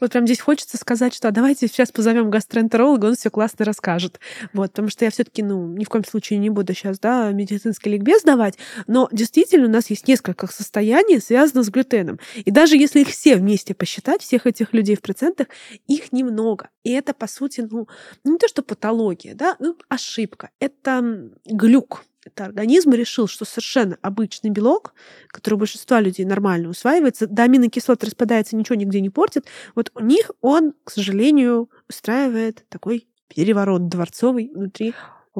[0.00, 4.20] вот прям здесь хочется сказать, что а давайте сейчас позовем гастроэнтеролога, он все классно расскажет.
[4.52, 7.90] Вот, потому что я все-таки, ну, ни в коем случае не буду сейчас, да, медицинский
[7.90, 12.18] ликбез давать, но действительно у нас есть несколько состояний, связанных с глютеном.
[12.36, 15.48] И даже если их все вместе посчитать, всех этих людей в процентах,
[15.86, 16.70] их немного.
[16.84, 17.88] И это, по сути, ну,
[18.24, 20.50] не то, что патология, да, ну, ошибка.
[20.60, 24.94] Это глюк, это организм решил, что совершенно обычный белок,
[25.28, 30.00] который у большинства людей нормально усваивается, до аминокислот распадается, ничего нигде не портит, вот у
[30.00, 34.94] них он, к сожалению, устраивает такой переворот дворцовый внутри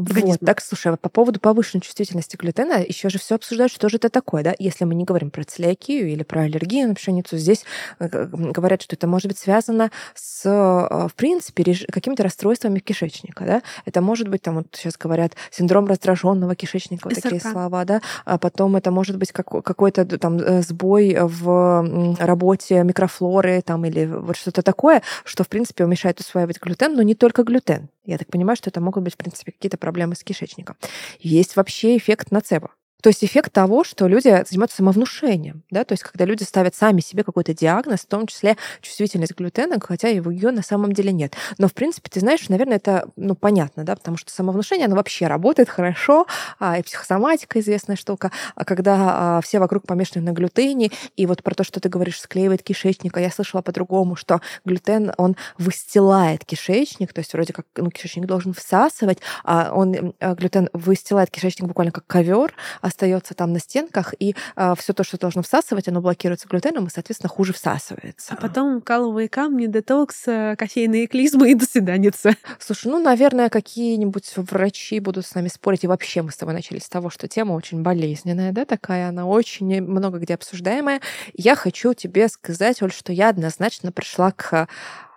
[0.06, 0.38] Организма.
[0.40, 4.08] Вот, так, слушай, по поводу повышенной чувствительности глютена еще же все обсуждают, что же это
[4.08, 4.54] такое, да?
[4.58, 7.64] Если мы не говорим про целиакию или про аллергию на пшеницу, здесь
[7.98, 13.62] э, говорят, что это может быть связано с, э, в принципе, какими-то расстройствами кишечника, да?
[13.84, 18.00] Это может быть, там вот сейчас говорят, синдром раздраженного кишечника, вот такие слова, да?
[18.24, 24.36] А потом это может быть какой-то там э, сбой в работе микрофлоры там или вот
[24.36, 27.88] что-то такое, что, в принципе, мешает усваивать глютен, но не только глютен.
[28.08, 30.76] Я так понимаю, что это могут быть, в принципе, какие-то проблемы с кишечником.
[31.20, 32.70] Есть вообще эффект нацебо.
[33.00, 37.00] То есть эффект того, что люди занимаются самовнушением, да, то есть когда люди ставят сами
[37.00, 41.12] себе какой-то диагноз, в том числе чувствительность к глютену, хотя его ее на самом деле
[41.12, 41.34] нет.
[41.58, 45.28] Но в принципе, ты знаешь, наверное, это ну понятно, да, потому что самовнушение, оно вообще
[45.28, 46.26] работает хорошо,
[46.58, 51.44] а, и психосоматика известная штука, а когда а, все вокруг помешаны на глютене, и вот
[51.44, 56.44] про то, что ты говоришь, склеивает кишечник, а я слышала по-другому, что глютен он выстилает
[56.44, 61.92] кишечник, то есть вроде как ну, кишечник должен всасывать, а он глютен выстилает кишечник буквально
[61.92, 62.52] как ковер,
[62.88, 66.90] остается там на стенках, и э, все то, что должно всасывать, оно блокируется глютеном и,
[66.90, 68.34] соответственно, хуже всасывается.
[68.34, 72.36] А потом каловые камни, детокс, э, кофейные клизмы и до свиданицы.
[72.58, 75.84] Слушай, ну, наверное, какие-нибудь врачи будут с нами спорить.
[75.84, 79.26] И вообще мы с тобой начали с того, что тема очень болезненная, да, такая, она
[79.26, 81.00] очень много где обсуждаемая.
[81.34, 84.68] Я хочу тебе сказать, Оль, что я однозначно пришла к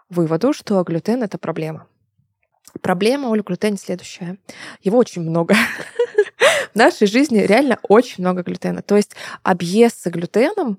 [0.10, 1.88] выводу, что глютен— это проблема.
[2.82, 4.38] Проблема у глютена следующая.
[4.82, 5.56] Его очень много.
[6.74, 8.82] В нашей жизни реально очень много глютена.
[8.82, 10.78] То есть объезд с глютеном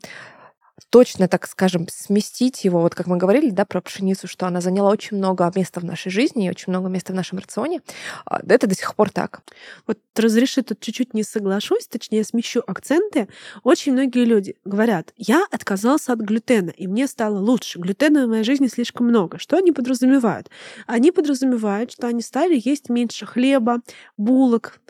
[0.91, 4.91] точно, так скажем, сместить его, вот как мы говорили, да, про пшеницу, что она заняла
[4.91, 7.81] очень много места в нашей жизни и очень много места в нашем рационе,
[8.25, 9.43] а, это до сих пор так.
[9.87, 13.29] Вот разреши тут чуть-чуть не соглашусь, точнее смещу акценты.
[13.63, 17.79] Очень многие люди говорят, я отказался от глютена, и мне стало лучше.
[17.79, 19.39] Глютена в моей жизни слишком много.
[19.39, 20.51] Что они подразумевают?
[20.87, 23.81] Они подразумевают, что они стали есть меньше хлеба,
[24.17, 24.81] булок,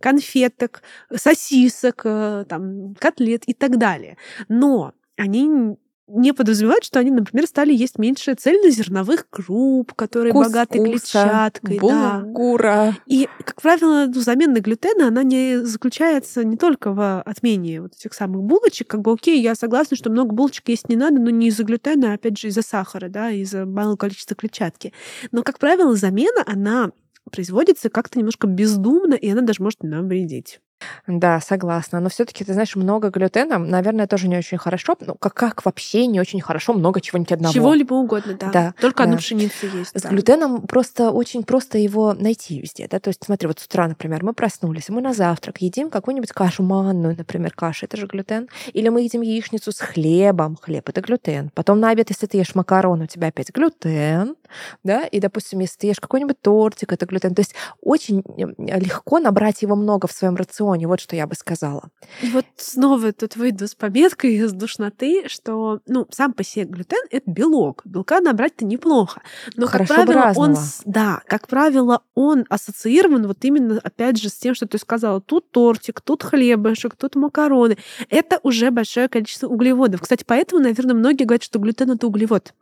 [0.00, 0.82] конфеток,
[1.14, 4.16] сосисок, э, там, котлет и так далее.
[4.48, 5.76] Но они
[6.08, 11.78] не подразумевают, что они, например, стали есть меньше цельнозерновых круп, которые Кускуса, богаты клетчаткой.
[11.78, 12.62] Булгура.
[12.62, 12.98] Да.
[13.06, 18.14] И, как правило, ну, замена глютена, она не заключается не только в отмене вот этих
[18.14, 18.86] самых булочек.
[18.86, 22.12] Как бы, окей, я согласна, что много булочек есть не надо, но не из-за глютена,
[22.12, 24.92] а опять же, из-за сахара, да, из-за малого количества клетчатки.
[25.32, 26.92] Но, как правило, замена, она
[27.30, 30.60] производится как-то немножко бездумно, и она даже может нам вредить.
[31.06, 32.00] Да, согласна.
[32.00, 34.96] Но все-таки, ты знаешь, много глютена, наверное, тоже не очень хорошо.
[35.00, 37.54] Ну, как, как вообще не очень хорошо много чего-нибудь одного.
[37.54, 38.50] Чего-либо угодно, да.
[38.50, 39.04] Да, Только да.
[39.04, 39.98] одна пшеница есть.
[39.98, 40.08] С да.
[40.08, 44.24] глютеном просто очень просто его найти везде, да, то есть смотри, вот с утра, например,
[44.24, 48.88] мы проснулись, мы на завтрак едим какую-нибудь кашу манную, например, каша, это же глютен, или
[48.88, 53.04] мы едим яичницу с хлебом, хлеб это глютен, потом на обед, если ты ешь макароны,
[53.04, 54.36] у тебя опять глютен,
[54.84, 59.18] да, и, допустим, если ты ешь какой-нибудь тортик, это глютен, то есть очень э, легко
[59.18, 61.90] набрать его много в своем рационе, вот что я бы сказала.
[62.22, 67.04] И вот снова тут выйду с пометкой из душноты, что, ну, сам по себе глютен—
[67.10, 67.82] это белок.
[67.84, 69.20] Белка набрать-то неплохо.
[69.56, 74.34] Но, Хорошо как правило, он, да, как правило, он ассоциирован вот именно, опять же, с
[74.34, 75.20] тем, что ты сказала.
[75.20, 77.76] Тут тортик, тут хлебушек, тут макароны.
[78.08, 80.02] Это уже большое количество углеводов.
[80.02, 82.54] Кстати, поэтому, наверное, многие говорят, что глютен— это углевод.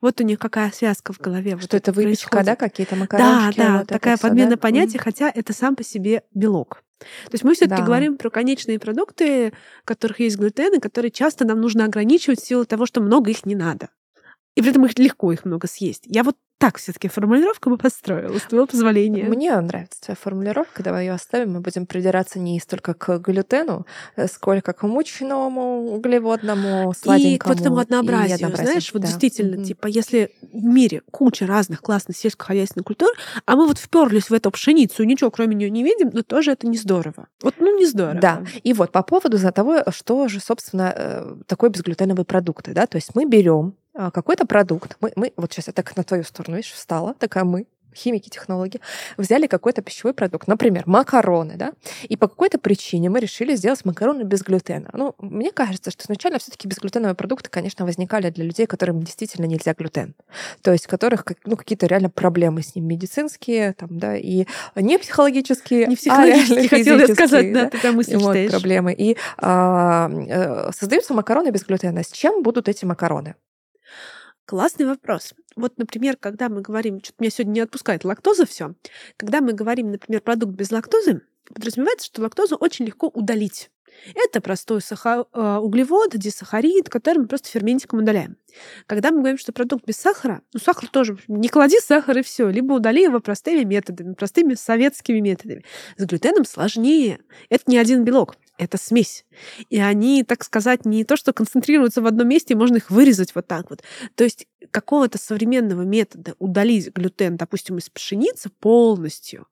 [0.00, 1.54] Вот у них какая связка в голове.
[1.56, 2.46] вот Что это выпечка, происходит.
[2.46, 3.58] да, какие-то Да, макарончики?
[3.58, 4.56] да, вот это такая подмена да?
[4.56, 6.82] понятий, хотя это сам по себе белок.
[6.98, 7.86] То есть мы все-таки Да.
[7.86, 12.46] говорим про конечные продукты, в которых есть глютен, и которые часто нам нужно ограничивать в
[12.46, 13.90] силу того, что много их не надо.
[14.56, 16.02] И при этом их легко их много съесть.
[16.06, 19.24] Я вот так все-таки формулировку бы построила, с твоего позволения.
[19.24, 21.52] Мне нравится твоя формулировка, давай ее оставим.
[21.52, 27.52] Мы будем придираться не столько к глютену, э, сколько к мучному, углеводному, И к сладенькому.
[27.54, 29.08] вот этому однообразию, однообразию, знаешь, вот да.
[29.08, 29.64] действительно, Мгм.
[29.64, 33.10] типа, если в мире куча разных классных сельскохозяйственных культур,
[33.44, 36.52] а мы вот вперлись в эту пшеницу и ничего кроме нее не видим, но тоже
[36.52, 37.28] это не здорово.
[37.42, 38.18] Вот, ну, не здорово.
[38.18, 42.86] Да, и вот по поводу за того, что же, собственно, э, такое безглютеновые продукты, да,
[42.86, 43.74] то есть мы берем
[44.12, 47.66] какой-то продукт, мы, мы вот сейчас я так на твою сторону, видишь, встала, такая мы,
[47.96, 48.80] химики, технологи,
[49.16, 54.22] взяли какой-то пищевой продукт, например, макароны, да, и по какой-то причине мы решили сделать макароны
[54.22, 54.90] без глютена.
[54.92, 59.46] Ну, мне кажется, что изначально все таки безглютеновые продукты, конечно, возникали для людей, которым действительно
[59.46, 60.14] нельзя глютен.
[60.62, 65.86] То есть, которых ну, какие-то реально проблемы с ним медицинские, там, да, и не психологические,
[65.86, 68.50] Не а психологически, реально хотела я сказать, физические, да, ты прям мысли вот читаешь.
[68.50, 68.94] проблемы.
[68.96, 72.02] И а, э, создаются макароны без глютена.
[72.02, 73.34] С чем будут эти макароны?
[74.46, 75.34] Классный вопрос.
[75.56, 78.74] Вот, например, когда мы говорим, что-то меня сегодня не отпускает лактоза все,
[79.16, 83.70] когда мы говорим, например, продукт без лактозы, подразумевается, что лактозу очень легко удалить.
[84.14, 88.36] Это простой саха- э, углевод, дисахарид, который мы просто ферментиком удаляем.
[88.86, 92.48] Когда мы говорим, что продукт без сахара, ну, сахар тоже, не клади сахар и все,
[92.48, 95.64] либо удали его простыми методами, простыми советскими методами.
[95.96, 97.20] С глютеном сложнее.
[97.48, 99.24] Это не один белок, это смесь.
[99.70, 103.46] И они, так сказать, не то, что концентрируются в одном месте, можно их вырезать вот
[103.46, 103.82] так вот.
[104.14, 109.46] То есть какого-то современного метода удалить глютен, допустим, из пшеницы полностью,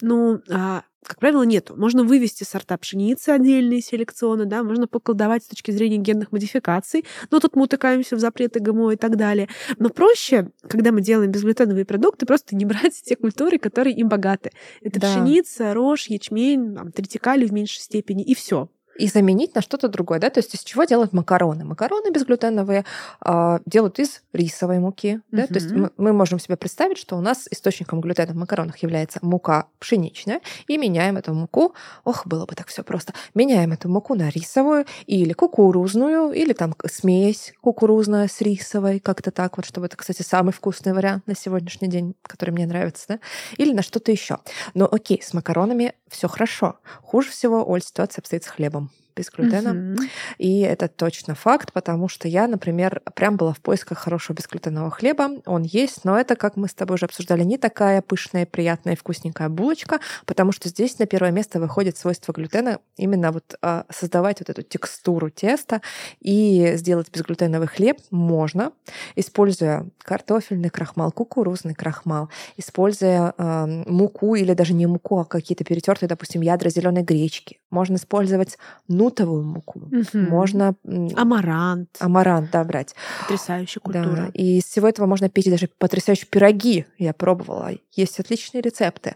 [0.00, 1.76] ну, а, как правило, нету.
[1.76, 7.38] Можно вывести сорта пшеницы отдельные селекционно, да, можно поколдовать с точки зрения генных модификаций, но
[7.38, 9.48] тут мы утыкаемся в запреты ГМО и так далее.
[9.78, 14.50] Но проще, когда мы делаем безглютеновые продукты, просто не брать те культуры, которые им богаты.
[14.82, 15.06] Это Да.
[15.08, 18.68] пшеница, рожь, ячмень, там, тритикали в меньшей степени, и все.
[18.98, 20.30] И заменить на что-то другое, да?
[20.30, 21.64] То есть из чего делают макароны?
[21.64, 22.84] Макароны безглютеновые
[23.20, 25.46] а, делают из рисовой муки, да?
[25.46, 29.18] То есть мы, мы можем себе представить, что у нас источником глютена в макаронах является
[29.22, 34.14] мука пшеничная, и меняем эту муку, ох, было бы так все просто, меняем эту муку
[34.14, 39.96] на рисовую или кукурузную, или там смесь кукурузная с рисовой, как-то так вот, чтобы это,
[39.96, 43.18] кстати, самый вкусный вариант на сегодняшний день, который мне нравится, да?
[43.56, 44.38] Или на что-то еще.
[44.74, 46.76] Но окей, с макаронами все хорошо.
[47.02, 48.85] Хуже всего, Оль, ситуация обстоит с хлебом
[49.16, 49.72] без глютена.
[49.72, 49.96] Мгм.
[50.38, 55.30] И это точно факт, потому что я, например, прям была в поисках хорошего безглютенового хлеба.
[55.46, 59.48] Он есть, но это, как мы с тобой уже обсуждали, не такая пышная, приятная, вкусненькая
[59.48, 64.50] булочка, потому что здесь на первое место выходит свойство глютена именно вот а, создавать вот
[64.50, 65.80] эту текстуру теста
[66.20, 68.72] и сделать безглютеновый хлеб можно,
[69.14, 76.08] используя картофельный крахмал, кукурузный крахмал, используя а, муку или даже не муку, а какие-то перетертые,
[76.08, 77.58] допустим, ядра зеленой гречки.
[77.70, 78.58] Можно использовать
[79.06, 79.80] нутовую муку.
[79.90, 80.24] Мгм.
[80.28, 80.74] Можно
[81.16, 81.96] Амарант.
[82.00, 82.94] амарант, да, брать.
[83.22, 84.02] Потрясающая Да.
[84.02, 84.30] культура.
[84.34, 86.84] И из всего этого можно печь даже потрясающие пироги.
[86.98, 87.70] Я пробовала.
[87.92, 89.14] Есть отличные рецепты.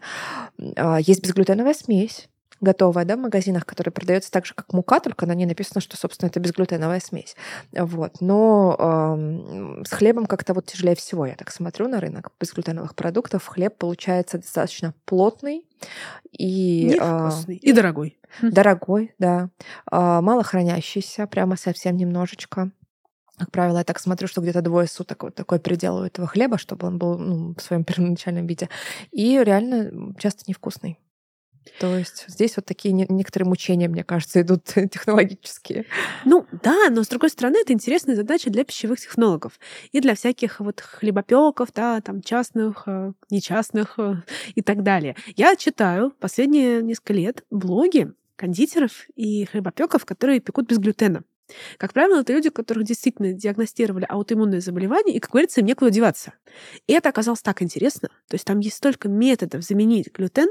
[0.77, 2.29] А, Есть безглютеновая смесь
[2.61, 5.97] готовая, да, в магазинах, которая продается так же, как мука, только на ней написано, что,
[5.97, 7.37] собственно, это безглютеновая смесь.
[7.73, 8.21] Вот.
[8.21, 11.27] Но ам, с хлебом как-то вот тяжелее всего.
[11.27, 13.47] Я так смотрю на рынок безглютеновых продуктов.
[13.47, 15.65] Хлеб получается достаточно плотный
[16.33, 17.57] и а, Невкусный.
[17.57, 18.19] И дорогой.
[18.43, 19.51] Дорогой, да.
[19.91, 22.71] А, Мало хранящийся, прямо совсем немножечко.
[23.39, 26.59] Как правило, я так смотрю, что где-то двое суток вот такой предел у этого хлеба,
[26.59, 28.69] чтобы он был ну, в своем первоначальном виде.
[29.13, 30.99] И реально часто невкусный.
[31.79, 35.87] То есть здесь вот такие не- некоторые мучения, мне кажется, идут технологические.
[36.25, 39.59] Ну да, но с другой стороны, это интересная задача для пищевых технологов
[39.93, 44.17] и для всяких вот хлебопеков, да, там частных, э, нечастных э,
[44.55, 45.17] и так далее.
[45.37, 51.23] Я читаю последние несколько лет блоги, кондитеров и хлебопеков, которые пекут без глютена.
[51.79, 56.33] Как правило, это люди, которых действительно диагностировали аутоиммунное заболевание, и, как говорится, им некуда деваться.
[56.87, 58.09] И это оказалось так интересно.
[58.29, 60.49] То есть там есть столько методов заменить глютен,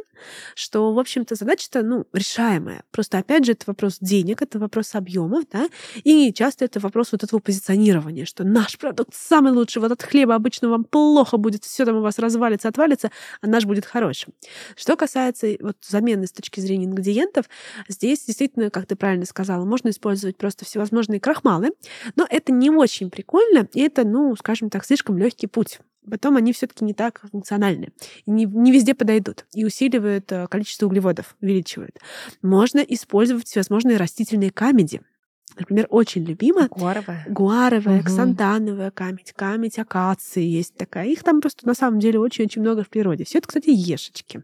[0.56, 2.84] что, в общем-то, задача-то, ну, решаемая.
[2.91, 5.70] Просто, опять же, это вопрос денег, это вопрос объемов, да,
[6.04, 10.36] и часто это вопрос вот этого позиционирования, что наш продукт самый лучший, вот от хлеба
[10.36, 14.34] обычно вам плохо будет, все там у вас развалится, отвалится, а наш будет хорошим.
[14.76, 17.45] Что касается вот замены с точки зрения ингредиентов,
[17.88, 21.72] здесь действительно, как ты правильно сказала, можно использовать просто всевозможные всевозможные крахмалы,
[22.16, 25.80] но это не очень прикольно, и это, ну, скажем так, слишком легкий путь.
[26.10, 27.90] Потом они все-таки не так функциональны.
[28.26, 29.46] И не, не везде подойдут.
[29.54, 32.00] И усиливают э, количество углеводов, увеличивают.
[32.42, 35.02] Можно использовать всевозможные растительные камеди.
[35.58, 38.06] Например, очень любима гуаровая, гуаровая угу.
[38.06, 41.08] ксантановая камедь, камедь акации есть такая.
[41.08, 43.26] Их там просто на самом деле очень-очень много в природе.
[43.26, 44.44] Все это, кстати, ешечки.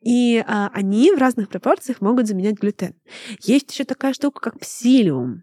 [0.00, 2.94] И а, они в разных пропорциях могут заменять глютен.
[3.42, 5.42] Есть еще такая штука, как псилиум.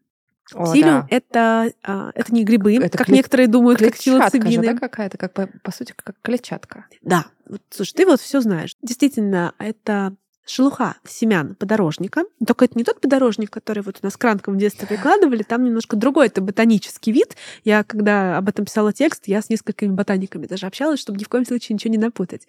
[0.52, 1.08] Псилиум да.
[1.10, 3.18] это, а, это не грибы, это как клет...
[3.18, 4.52] некоторые думают, как псилоцибины.
[4.52, 6.86] Же, да, какая-то, как по, по сути, как клетчатка.
[7.02, 7.26] Да.
[7.70, 8.76] Слушай, ты вот все знаешь.
[8.82, 10.16] Действительно, это
[10.46, 12.24] шелуха семян подорожника.
[12.46, 15.96] Только это не тот подорожник, который вот у нас кранком в детстве прикладывали, там немножко
[15.96, 17.36] другой, это ботанический вид.
[17.64, 21.30] Я, когда об этом писала текст, я с несколькими ботаниками даже общалась, чтобы ни в
[21.30, 22.48] коем случае ничего не напутать.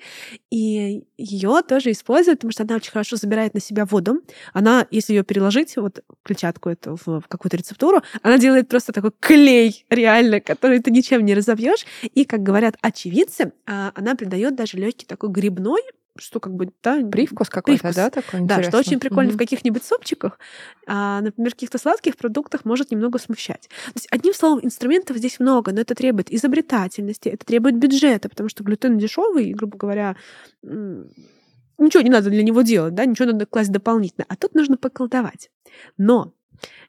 [0.51, 4.23] И ее тоже используют, потому что она очень хорошо забирает на себя воду.
[4.53, 9.85] Она, если ее переложить, вот клетчатку эту в, какую-то рецептуру, она делает просто такой клей,
[9.91, 11.87] реально, который ты ничем не разобьешь.
[12.03, 15.83] И, как говорят очевидцы, а, она придает даже легкий такой грибной
[16.19, 17.01] что как бы, да...
[17.03, 17.97] Привкус какой-то, привкус.
[17.97, 19.37] да, такой Да, что очень прикольно угу.
[19.37, 20.39] в каких-нибудь супчиках,
[20.87, 23.69] а, например, в каких-то сладких продуктах может немного смущать.
[23.87, 28.49] То есть, одним словом, инструментов здесь много, но это требует изобретательности, это требует бюджета, потому
[28.49, 30.17] что глютен дешевый, грубо говоря,
[30.63, 35.51] ничего не надо для него делать, да, ничего надо класть дополнительно, а тут нужно поколдовать.
[35.97, 36.35] Но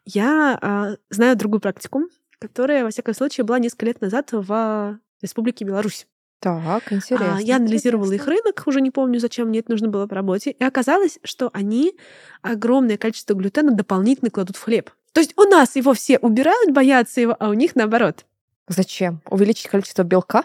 [0.05, 2.03] я а, знаю другую практику,
[2.39, 6.07] которая, во всяком случае, была несколько лет назад в Республике Беларусь.
[6.43, 7.37] Так, интересно.
[7.37, 8.31] А, я анализировала интересно.
[8.33, 11.49] их рынок, уже не помню, зачем мне это нужно было по работе, и оказалось, что
[11.53, 11.93] они
[12.41, 14.91] огромное количество глютена дополнительно кладут в хлеб.
[15.13, 18.25] То есть у нас его все убирают, боятся его, а у них наоборот.
[18.67, 19.21] Зачем?
[19.29, 20.43] Увеличить количество белка?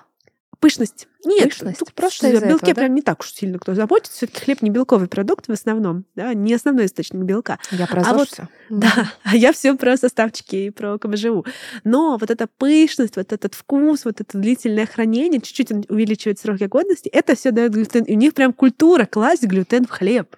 [0.60, 1.06] Пышность.
[1.24, 1.78] Нет, Пышность.
[1.78, 2.80] Тут просто из-за белке этого, да?
[2.82, 4.16] прям не так уж сильно кто заботится.
[4.16, 7.58] Все-таки хлеб не белковый продукт в основном, да, не основной источник белка.
[7.70, 8.28] Я про а вот,
[8.68, 11.46] Да, а я все про составчики и про КБЖУ.
[11.84, 17.08] Но вот эта пышность, вот этот вкус, вот это длительное хранение, чуть-чуть увеличивает сроки годности,
[17.08, 18.02] это все дает глютен.
[18.02, 20.36] И у них прям культура класть глютен в хлеб.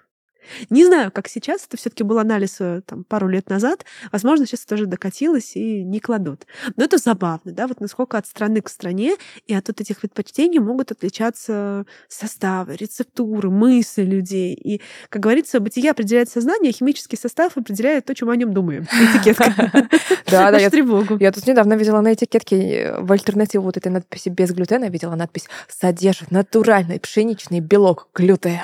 [0.69, 3.85] Не знаю, как сейчас, это все-таки был анализ э, там, пару лет назад.
[4.11, 6.45] Возможно, сейчас тоже докатилось и не кладут.
[6.75, 9.15] Но это забавно, да, вот насколько от страны к стране
[9.47, 14.53] и от вот этих предпочтений могут отличаться составы, рецептуры, мысли людей.
[14.53, 18.53] И, как говорится, бытие определяет сознание, а химический состав определяет то, чем мы о нем
[18.53, 18.83] думаем.
[19.15, 19.71] Этикетка.
[20.29, 21.17] Да, да, я тревогу.
[21.19, 25.15] Я тут недавно видела на этикетке э, в альтернативу вот этой надписи без глютена, видела
[25.15, 28.59] надпись «Содержит натуральный пшеничный белок глютен».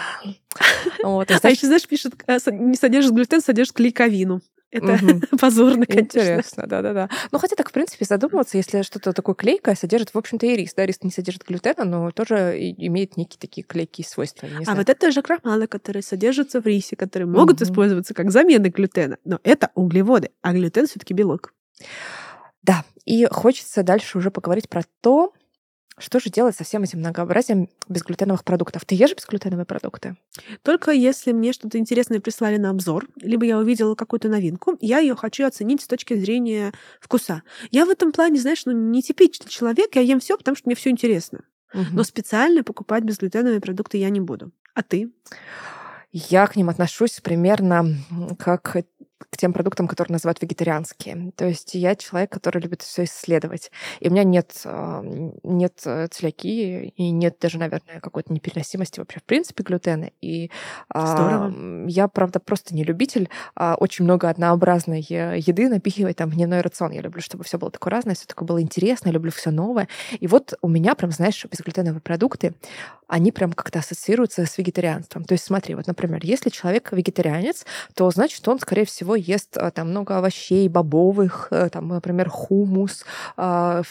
[1.04, 4.42] Вот, а еще, знаешь, пишет, э, не содержит глютен, содержит клейковину.
[4.70, 5.22] Это угу.
[5.40, 6.20] позорно, конечно.
[6.20, 7.10] Интересно, да-да-да.
[7.32, 10.74] Ну, хотя так, в принципе, задумываться, если что-то такое клейкое содержит, в общем-то, и рис.
[10.74, 14.50] Да, рис не содержит глютена, но тоже имеет некие такие клейкие свойства.
[14.66, 17.64] а вот это же крахмалы, которые содержатся в рисе, которые могут угу.
[17.64, 19.18] использоваться как замена глютена.
[19.24, 21.54] Но это углеводы, а глютен все таки белок.
[22.62, 25.32] Да, и хочется дальше уже поговорить про то,
[26.00, 28.86] что же делать со всем этим многообразием безглютеновых продуктов?
[28.86, 30.16] Ты ешь безглютеновые продукты?
[30.62, 35.16] Только если мне что-то интересное прислали на обзор, либо я увидела какую-то новинку, я ее
[35.16, 36.72] хочу оценить с точки зрения
[37.02, 37.42] вкуса.
[37.72, 40.76] Я в этом плане, знаешь, ну, не типичный человек, я ем все, потому что мне
[40.76, 41.42] все интересно.
[41.74, 41.86] Угу.
[41.94, 44.52] Но специально покупать безглютеновые продукты я не буду.
[44.74, 45.12] А ты?
[46.12, 47.96] Я к ним отношусь примерно
[48.40, 48.78] как
[49.30, 51.32] к тем продуктам, которые называют вегетарианские.
[51.36, 53.72] То есть я человек, который любит все исследовать.
[54.00, 55.02] И у меня нет, а,
[55.44, 60.12] нет э, целиакии и нет даже, наверное, какой-то непереносимости вообще в принципе глютена.
[60.22, 60.50] И
[60.90, 61.52] а,
[61.88, 66.62] я, правда, просто не любитель а, очень много однообразной э, еды напихивать там в дневной
[66.62, 66.92] рацион.
[66.92, 69.90] Я люблю, чтобы все было такое разное, все такое было интересно, я люблю все новое.
[70.20, 72.54] И вот у меня прям, знаешь, безглютеновые продукты,
[73.08, 75.24] они прям как-то ассоциируются с вегетарианством.
[75.24, 79.72] То есть смотри, вот, например, если человек вегетарианец, то значит он, скорее всего, ест а,
[79.72, 83.06] там много овощей, бобовых, э, там, например, хумус,
[83.36, 83.82] а,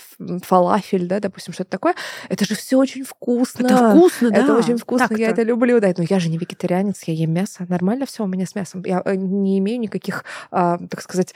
[0.43, 1.95] фалафель, да, допустим, что-то такое.
[2.29, 3.67] Это же все очень вкусно.
[3.67, 4.37] Это вкусно, да.
[4.37, 5.23] Это очень вкусно, Так-то.
[5.23, 5.93] я это люблю, да.
[5.97, 7.67] Но я же не вегетарианец, я ем мясо.
[7.69, 8.83] Нормально все у меня с мясом.
[8.85, 11.35] Я э, не имею никаких, так сказать,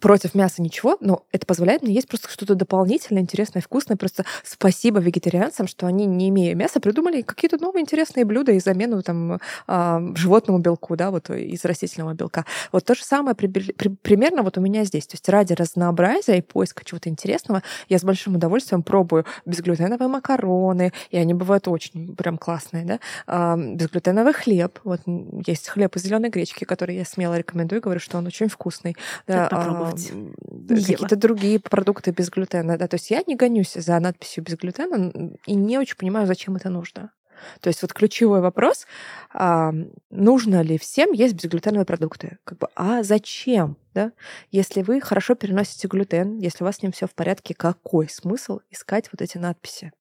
[0.00, 3.96] против мяса ничего, но это позволяет мне есть просто что-то дополнительное, интересное, вкусное.
[3.96, 9.02] Просто спасибо вегетарианцам, что они, не имея мяса, придумали какие-то новые интересные блюда и замену
[9.02, 12.44] там э, животному белку, да, вот из растительного белка.
[12.72, 15.06] Вот то же самое при, при, примерно вот у меня здесь.
[15.06, 20.92] То есть ради разнообразия и поиска чего-то интересного я с большим удовольствием пробую безглютеновые макароны,
[21.10, 24.78] и они бывают очень прям классные, да, э, безглютеновый хлеб.
[24.84, 25.00] Вот
[25.46, 28.96] есть хлеб из зеленой гречки, который я смело рекомендую, говорю, что он очень вкусный.
[29.26, 29.48] Да,
[29.92, 30.86] попробовать.
[30.86, 32.78] Какие-то другие продукты без глютена.
[32.78, 32.88] Да.
[32.88, 36.70] То есть я не гонюсь за надписью без глютена и не очень понимаю, зачем это
[36.70, 37.12] нужно.
[37.60, 38.86] То есть вот ключевой вопрос,
[39.32, 39.72] а,
[40.10, 42.38] нужно ли всем есть безглютеновые продукты?
[42.44, 43.76] Как бы, а зачем?
[43.92, 44.12] Да?
[44.50, 48.60] Если вы хорошо переносите глютен, если у вас с ним все в порядке, какой смысл
[48.70, 49.92] искать вот эти надписи?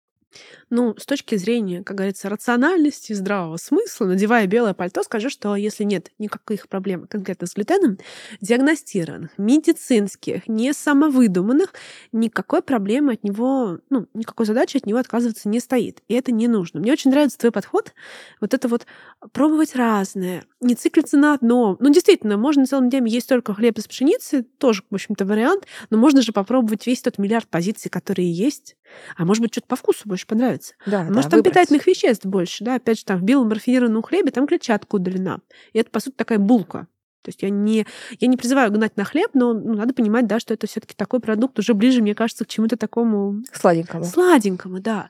[0.70, 5.84] Ну, с точки зрения, как говорится, рациональности, здравого смысла, надевая белое пальто, скажу, что если
[5.84, 7.98] нет никаких проблем конкретно с глютеном,
[8.42, 11.74] диагностированных, медицинских, не самовыдуманных,
[12.12, 16.02] никакой проблемы от него, ну, никакой задачи от него отказываться не стоит.
[16.08, 16.80] И это не нужно.
[16.80, 17.94] Мне очень нравится твой подход.
[18.42, 18.86] Вот это вот
[19.32, 21.78] пробовать разное, не циклиться на одном.
[21.80, 25.98] Ну, действительно, можно целым днем есть только хлеб из пшеницы, тоже, в общем-то, вариант, но
[25.98, 28.76] можно же попробовать весь тот миллиард позиций, которые есть.
[29.18, 30.74] А может быть, что-то по вкусу больше понравится.
[30.86, 31.54] Да, а может, да, там выбрать.
[31.54, 35.42] питательных веществ больше, да, опять же, там в белом рафинированном хлебе там клетчатка удалена.
[35.74, 36.88] И это, по сути, такая булка.
[37.24, 37.88] То есть я не,
[38.20, 40.94] я не призываю гнать на хлеб, но ну, надо понимать, да, что это все таки
[40.94, 43.44] такой продукт уже ближе, мне кажется, к чему-то такому...
[43.54, 44.04] Сладенькому.
[44.04, 45.10] Сладенькому, да.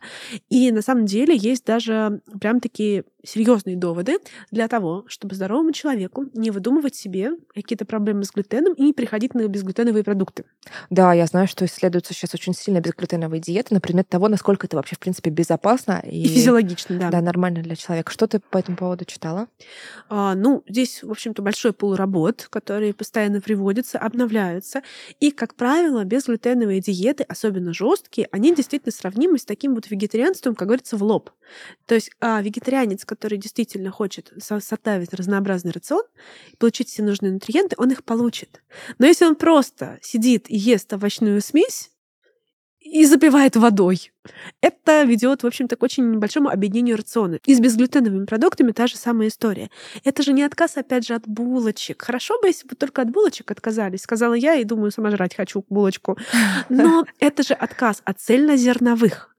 [0.50, 4.18] И на самом деле есть даже прям такие серьезные доводы
[4.52, 9.34] для того, чтобы здоровому человеку не выдумывать себе какие-то проблемы с глютеном и не переходить
[9.34, 10.46] на безглютеновые продукты.
[10.90, 14.76] Да, я знаю, что исследуются сейчас очень сильно безглютеновые диеты на предмет того, насколько это
[14.76, 17.10] вообще, в принципе, безопасно и, и физиологично, да.
[17.10, 18.12] Да, нормально для человека.
[18.12, 19.48] Что ты по этому поводу читала?
[20.10, 24.82] А, ну, здесь, в общем-то, большой пул работ, которые постоянно приводятся, обновляются.
[25.20, 30.68] И, как правило, безглютеновые диеты, особенно жесткие, они действительно сравнимы с таким вот вегетарианством, как
[30.68, 31.32] говорится, в лоб.
[31.86, 36.04] То есть а, вегетарианец, который действительно хочет составить разнообразный рацион,
[36.58, 38.64] получить все нужные нутриенты, он их получит.
[38.98, 41.92] Но если он просто сидит и ест овощную смесь,
[42.84, 44.12] и запивает водой.
[44.62, 47.40] Это ведет, в общем-то, к очень большому объединению рациона.
[47.46, 49.70] И с безглютеновыми продуктами та же самая история.
[50.04, 52.02] Это же не отказ, опять же, от булочек.
[52.02, 55.66] Хорошо бы, если бы только от булочек отказались, сказала я, и думаю, сама жрать хочу
[55.70, 56.18] булочку.
[56.70, 59.34] Но это же отказ от цельнозерновых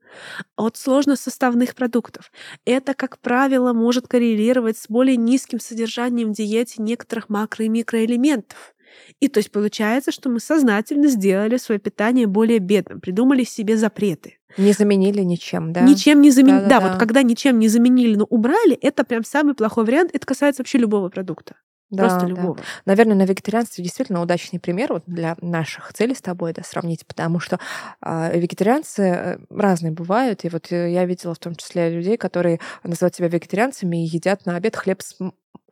[0.55, 2.31] от сложносоставных продуктов.
[2.65, 8.75] Это, как правило, может коррелировать с более низким содержанием в диете некоторых макро- и микроэлементов.
[9.19, 14.37] И то есть получается, что мы сознательно сделали свое питание более бедным, придумали себе запреты.
[14.57, 15.81] Не заменили ничем, да?
[15.81, 16.61] Ничем не заменили.
[16.61, 20.11] Да, да, да, вот когда ничем не заменили, но убрали, это прям самый плохой вариант.
[20.13, 21.55] Это касается вообще любого продукта.
[21.91, 22.27] Да, Просто да.
[22.27, 22.57] любого.
[22.85, 27.39] Наверное, на вегетарианстве действительно удачный пример вот для наших целей с тобой да, сравнить, потому
[27.39, 27.59] что
[28.01, 30.43] э, вегетарианцы разные бывают.
[30.45, 34.45] И вот э, я видела в том числе людей, которые называют себя вегетарианцами и едят
[34.45, 35.17] на обед хлеб с,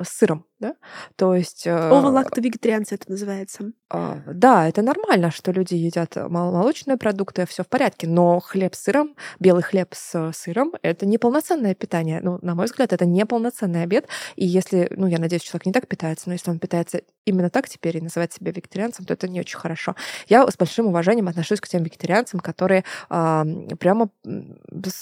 [0.02, 0.76] с сыром да?
[1.18, 1.68] То есть...
[1.68, 3.72] Э, Оволакто-вегетарианцы это называется.
[3.94, 8.84] Э, да, это нормально, что люди едят молочные продукты, все в порядке, но хлеб с
[8.84, 12.22] сыром, белый хлеб с сыром— это неполноценное питание.
[12.24, 14.08] Ну, на мой взгляд, это неполноценный обед,
[14.38, 17.70] и если, ну, я надеюсь, человек не так питается, но если он питается именно так
[17.70, 19.96] теперь и называть себя вегетарианцем, то это не очень хорошо.
[20.28, 23.44] Я с большим уважением отношусь к тем вегетарианцам, которые э,
[23.80, 24.10] прямо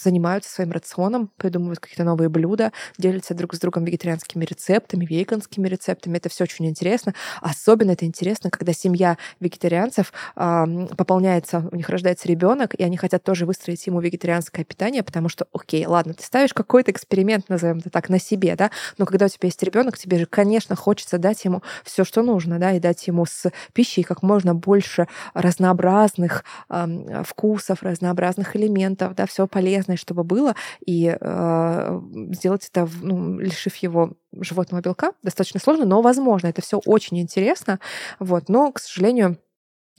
[0.03, 6.17] занимаются своим рационом, придумывают какие-то новые блюда, делятся друг с другом вегетарианскими рецептами, веганскими рецептами.
[6.17, 7.13] Это все очень интересно.
[7.41, 13.23] Особенно это интересно, когда семья вегетарианцев э, пополняется, у них рождается ребенок, и они хотят
[13.23, 17.89] тоже выстроить ему вегетарианское питание, потому что, окей, ладно, ты ставишь какой-то эксперимент, назовем это
[17.89, 21.43] так, на себе, да, но когда у тебя есть ребенок, тебе же, конечно, хочется дать
[21.45, 27.23] ему все, что нужно, да, и дать ему с пищей как можно больше разнообразных э,
[27.23, 30.55] вкусов, разнообразных элементов, да, все полезное, чтобы было,
[30.85, 32.01] и э,
[32.33, 36.47] сделать это, ну, лишив его животного белка, достаточно сложно, но возможно.
[36.47, 37.79] Это все очень интересно.
[38.19, 38.49] Вот.
[38.49, 39.37] Но, к сожалению,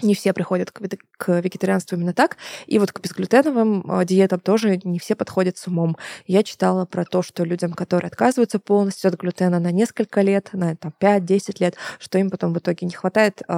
[0.02, 2.36] не все приходят к, вегетарианству именно так.
[2.66, 5.96] И вот к безглютеновым а, диетам тоже не все подходят с умом.
[6.26, 10.76] Я читала про то, что людям, которые отказываются полностью от глютена на несколько лет, на
[10.76, 13.54] там, 5-10 лет, что им потом в итоге не хватает э,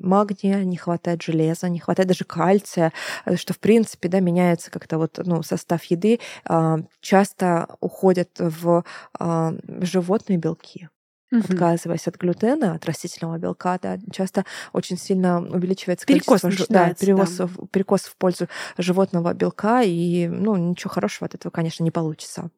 [0.00, 2.92] магния, не хватает железа, не хватает даже кальция,
[3.24, 8.84] э, что в принципе да, меняется как-то вот, ну, состав еды, э, часто уходят в
[9.18, 10.88] э, животные белки
[11.30, 11.40] угу.
[11.40, 17.36] отказываясь от глютена, от растительного белка, да, часто очень сильно увеличивается перекос количество да, перекос,
[17.36, 17.48] да.
[17.70, 22.50] перекос в пользу животного белка, и ну, ничего хорошего от этого, конечно, не получится.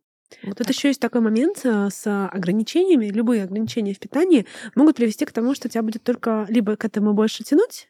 [0.42, 0.76] Вот Тут так.
[0.76, 3.06] еще есть такой момент э, с ограничениями.
[3.06, 7.14] Любые ограничения в питании могут привести к тому, что тебя будет только либо к этому
[7.14, 7.88] больше тянуть,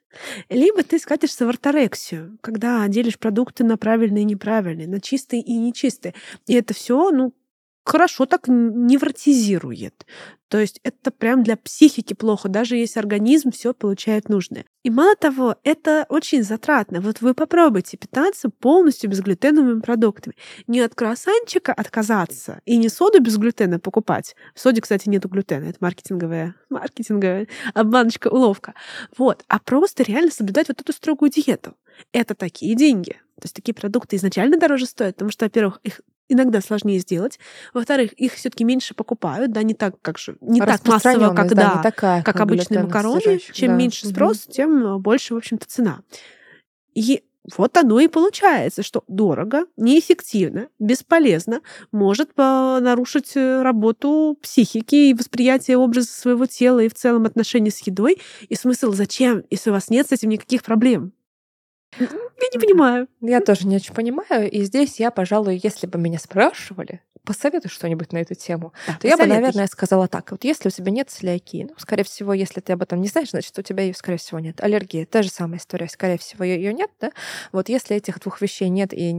[0.48, 5.56] либо ты скатишься в орторексию, когда делишь продукты на правильные и неправильные, на чистые и
[5.56, 6.14] нечистые.
[6.46, 7.34] И это все, ну,
[7.84, 10.06] хорошо так невротизирует.
[10.48, 14.64] То есть это прям для психики плохо, даже если организм все получает нужное.
[14.82, 17.00] И мало того, это очень затратно.
[17.00, 20.34] Вот вы попробуйте питаться полностью безглютеновыми продуктами.
[20.66, 24.34] Не от круассанчика отказаться и не соду без глютена покупать.
[24.54, 25.66] В соде, кстати, нету глютена.
[25.66, 28.74] Это маркетинговая, маркетинговая обманочка, уловка.
[29.16, 29.44] Вот.
[29.46, 31.76] А просто реально соблюдать вот эту строгую диету.
[32.12, 33.12] Это такие деньги.
[33.36, 36.00] То есть такие продукты изначально дороже стоят, потому что, во-первых, их
[36.30, 37.38] иногда сложнее сделать.
[37.74, 41.74] Во-вторых, их все-таки меньше покупают, да, не так, как же, не так массово, как, да,
[41.76, 43.38] не такая, как обычные макароны.
[43.52, 43.76] Чем да.
[43.76, 44.52] меньше спрос, угу.
[44.52, 46.00] тем больше, в общем-то, цена.
[46.94, 47.22] И
[47.56, 55.78] вот оно и получается, что дорого, неэффективно, бесполезно, может нарушить э, работу психики и восприятие
[55.78, 58.18] образа своего тела и в целом отношения с едой.
[58.48, 61.12] И смысл зачем, если у вас нет с этим никаких проблем?
[61.98, 62.06] Я
[62.52, 63.08] не понимаю.
[63.20, 64.50] Я тоже не очень понимаю.
[64.50, 69.06] И здесь я, пожалуй, если бы меня спрашивали, посоветуй что-нибудь на эту тему, да, то
[69.06, 70.30] я бы, наверное, сказала так.
[70.30, 73.30] Вот если у тебя нет целиакии, ну, скорее всего, если ты об этом не знаешь,
[73.30, 74.60] значит, у тебя ее, скорее всего, нет.
[74.60, 77.12] Аллергия, та же самая история, скорее всего, ее нет, да?
[77.52, 79.14] Вот если этих двух вещей нет и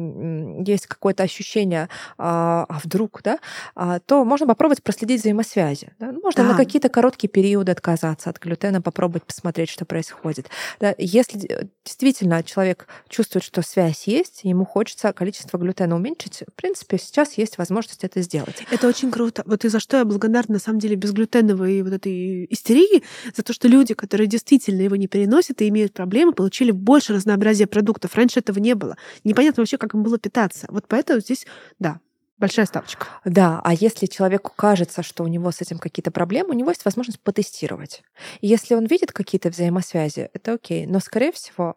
[0.66, 3.40] есть какое-то ощущение, а, а вдруг, да,
[3.76, 5.94] а, то можно попробовать проследить взаимосвязи.
[6.00, 6.12] Да?
[6.12, 6.52] Ну, можно да.
[6.52, 10.50] на какие-то короткие периоды отказаться от глютена, попробовать посмотреть, что происходит.
[10.80, 10.96] Да?
[10.98, 17.38] Если действительно человек чувствует, что связь есть, ему хочется количество глютена уменьшить, в принципе, сейчас
[17.38, 18.64] есть возможность это сделать.
[18.72, 19.44] Это очень круто.
[19.46, 23.04] Вот и за что я благодарна, на самом деле, безглютеновой вот этой истерии,
[23.36, 27.68] за то, что люди, которые действительно его не переносят и имеют проблемы, получили больше разнообразия
[27.68, 28.16] продуктов.
[28.16, 28.96] Раньше этого не было.
[29.24, 30.68] Непонятно вообще, как им было питаться.
[30.70, 31.46] Вот поэтому здесь,
[31.80, 32.00] да,
[32.42, 33.06] Большая ставочка.
[33.24, 36.84] Да, а если человеку кажется, что у него с этим какие-то проблемы, у него есть
[36.84, 38.02] возможность потестировать.
[38.40, 40.88] И если он видит какие-то взаимосвязи, это окей.
[40.88, 41.76] Но, скорее всего,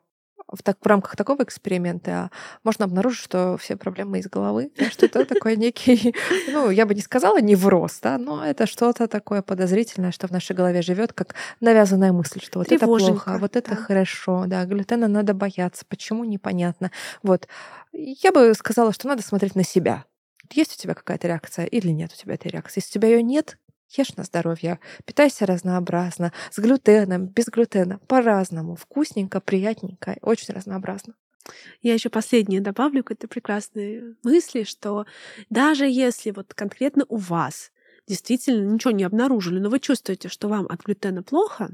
[0.51, 2.31] в, так, в рамках такого эксперимента
[2.63, 6.15] можно обнаружить, что все проблемы из головы, да, что это такой некий,
[6.51, 10.57] ну, я бы не сказала невроз, да, но это что-то такое подозрительное, что в нашей
[10.57, 13.77] голове живет, как навязанная мысль, что вот это плохо, а вот это да.
[13.77, 16.91] хорошо, да, глютена надо бояться, почему непонятно.
[17.23, 17.49] Вот.
[17.93, 20.05] Я бы сказала, что надо смотреть на себя.
[20.53, 22.81] Есть у тебя какая-то реакция или нет у тебя этой реакции?
[22.81, 23.59] Если у тебя ее нет,
[23.97, 31.15] Ешь на здоровье, питайся разнообразно, с глютеном, без глютена, по-разному, вкусненько, приятненько, очень разнообразно.
[31.83, 35.07] Я еще последнее добавлю к этой прекрасной мысли, что
[35.51, 37.71] даже если вот конкретно у вас
[38.09, 41.71] действительно ничего не обнаружили, но вы чувствуете, что вам от глютена плохо,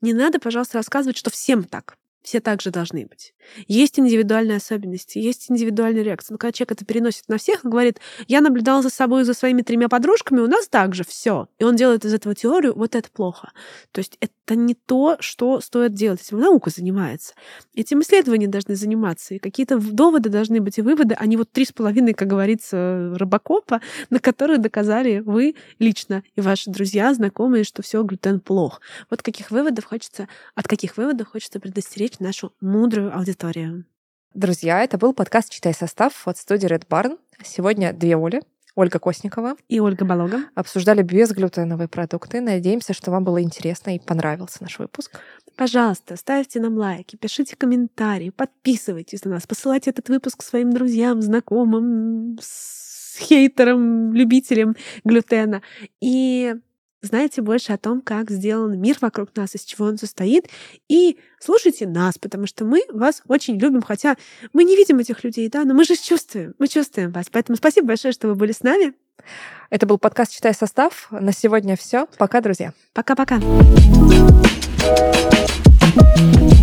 [0.00, 3.34] не надо, пожалуйста, рассказывать, что всем так все также должны быть.
[3.68, 6.34] Есть индивидуальные особенности, есть индивидуальная реакция.
[6.34, 9.62] Но когда человек это переносит на всех и говорит, я наблюдал за собой за своими
[9.62, 11.46] тремя подружками, у нас также все.
[11.60, 13.52] И он делает из этого теорию, вот это плохо.
[13.92, 16.20] То есть это не то, что стоит делать.
[16.20, 17.34] Этим наука занимается.
[17.74, 19.34] Этим исследования должны заниматься.
[19.34, 23.14] И какие-то доводы должны быть и выводы, а не вот три с половиной, как говорится,
[23.16, 28.80] робокопа, на которые доказали вы лично и ваши друзья, знакомые, что все глютен плох.
[29.10, 33.84] Вот каких выводов хочется, от каких выводов хочется предостеречь нашу мудрую аудиторию.
[34.34, 37.18] Друзья, это был подкаст «Читай состав» от студии Red Barn.
[37.42, 38.42] Сегодня две Оли.
[38.74, 42.42] Ольга Косникова и Ольга Балога обсуждали безглютеновые продукты.
[42.42, 45.18] Надеемся, что вам было интересно и понравился наш выпуск.
[45.56, 52.38] Пожалуйста, ставьте нам лайки, пишите комментарии, подписывайтесь на нас, посылайте этот выпуск своим друзьям, знакомым,
[52.38, 55.62] с хейтерам, любителям глютена.
[56.02, 56.54] И
[57.02, 60.48] знаете больше о том, как сделан мир вокруг нас, из чего он состоит,
[60.88, 64.16] и слушайте нас, потому что мы вас очень любим, хотя
[64.52, 67.26] мы не видим этих людей, да, но мы же чувствуем, мы чувствуем вас.
[67.30, 68.94] Поэтому спасибо большое, что вы были с нами.
[69.70, 71.08] Это был подкаст «Читай состав».
[71.10, 72.06] На сегодня все.
[72.18, 72.72] Пока, друзья.
[72.92, 73.40] Пока-пока.
[76.16, 76.55] thank you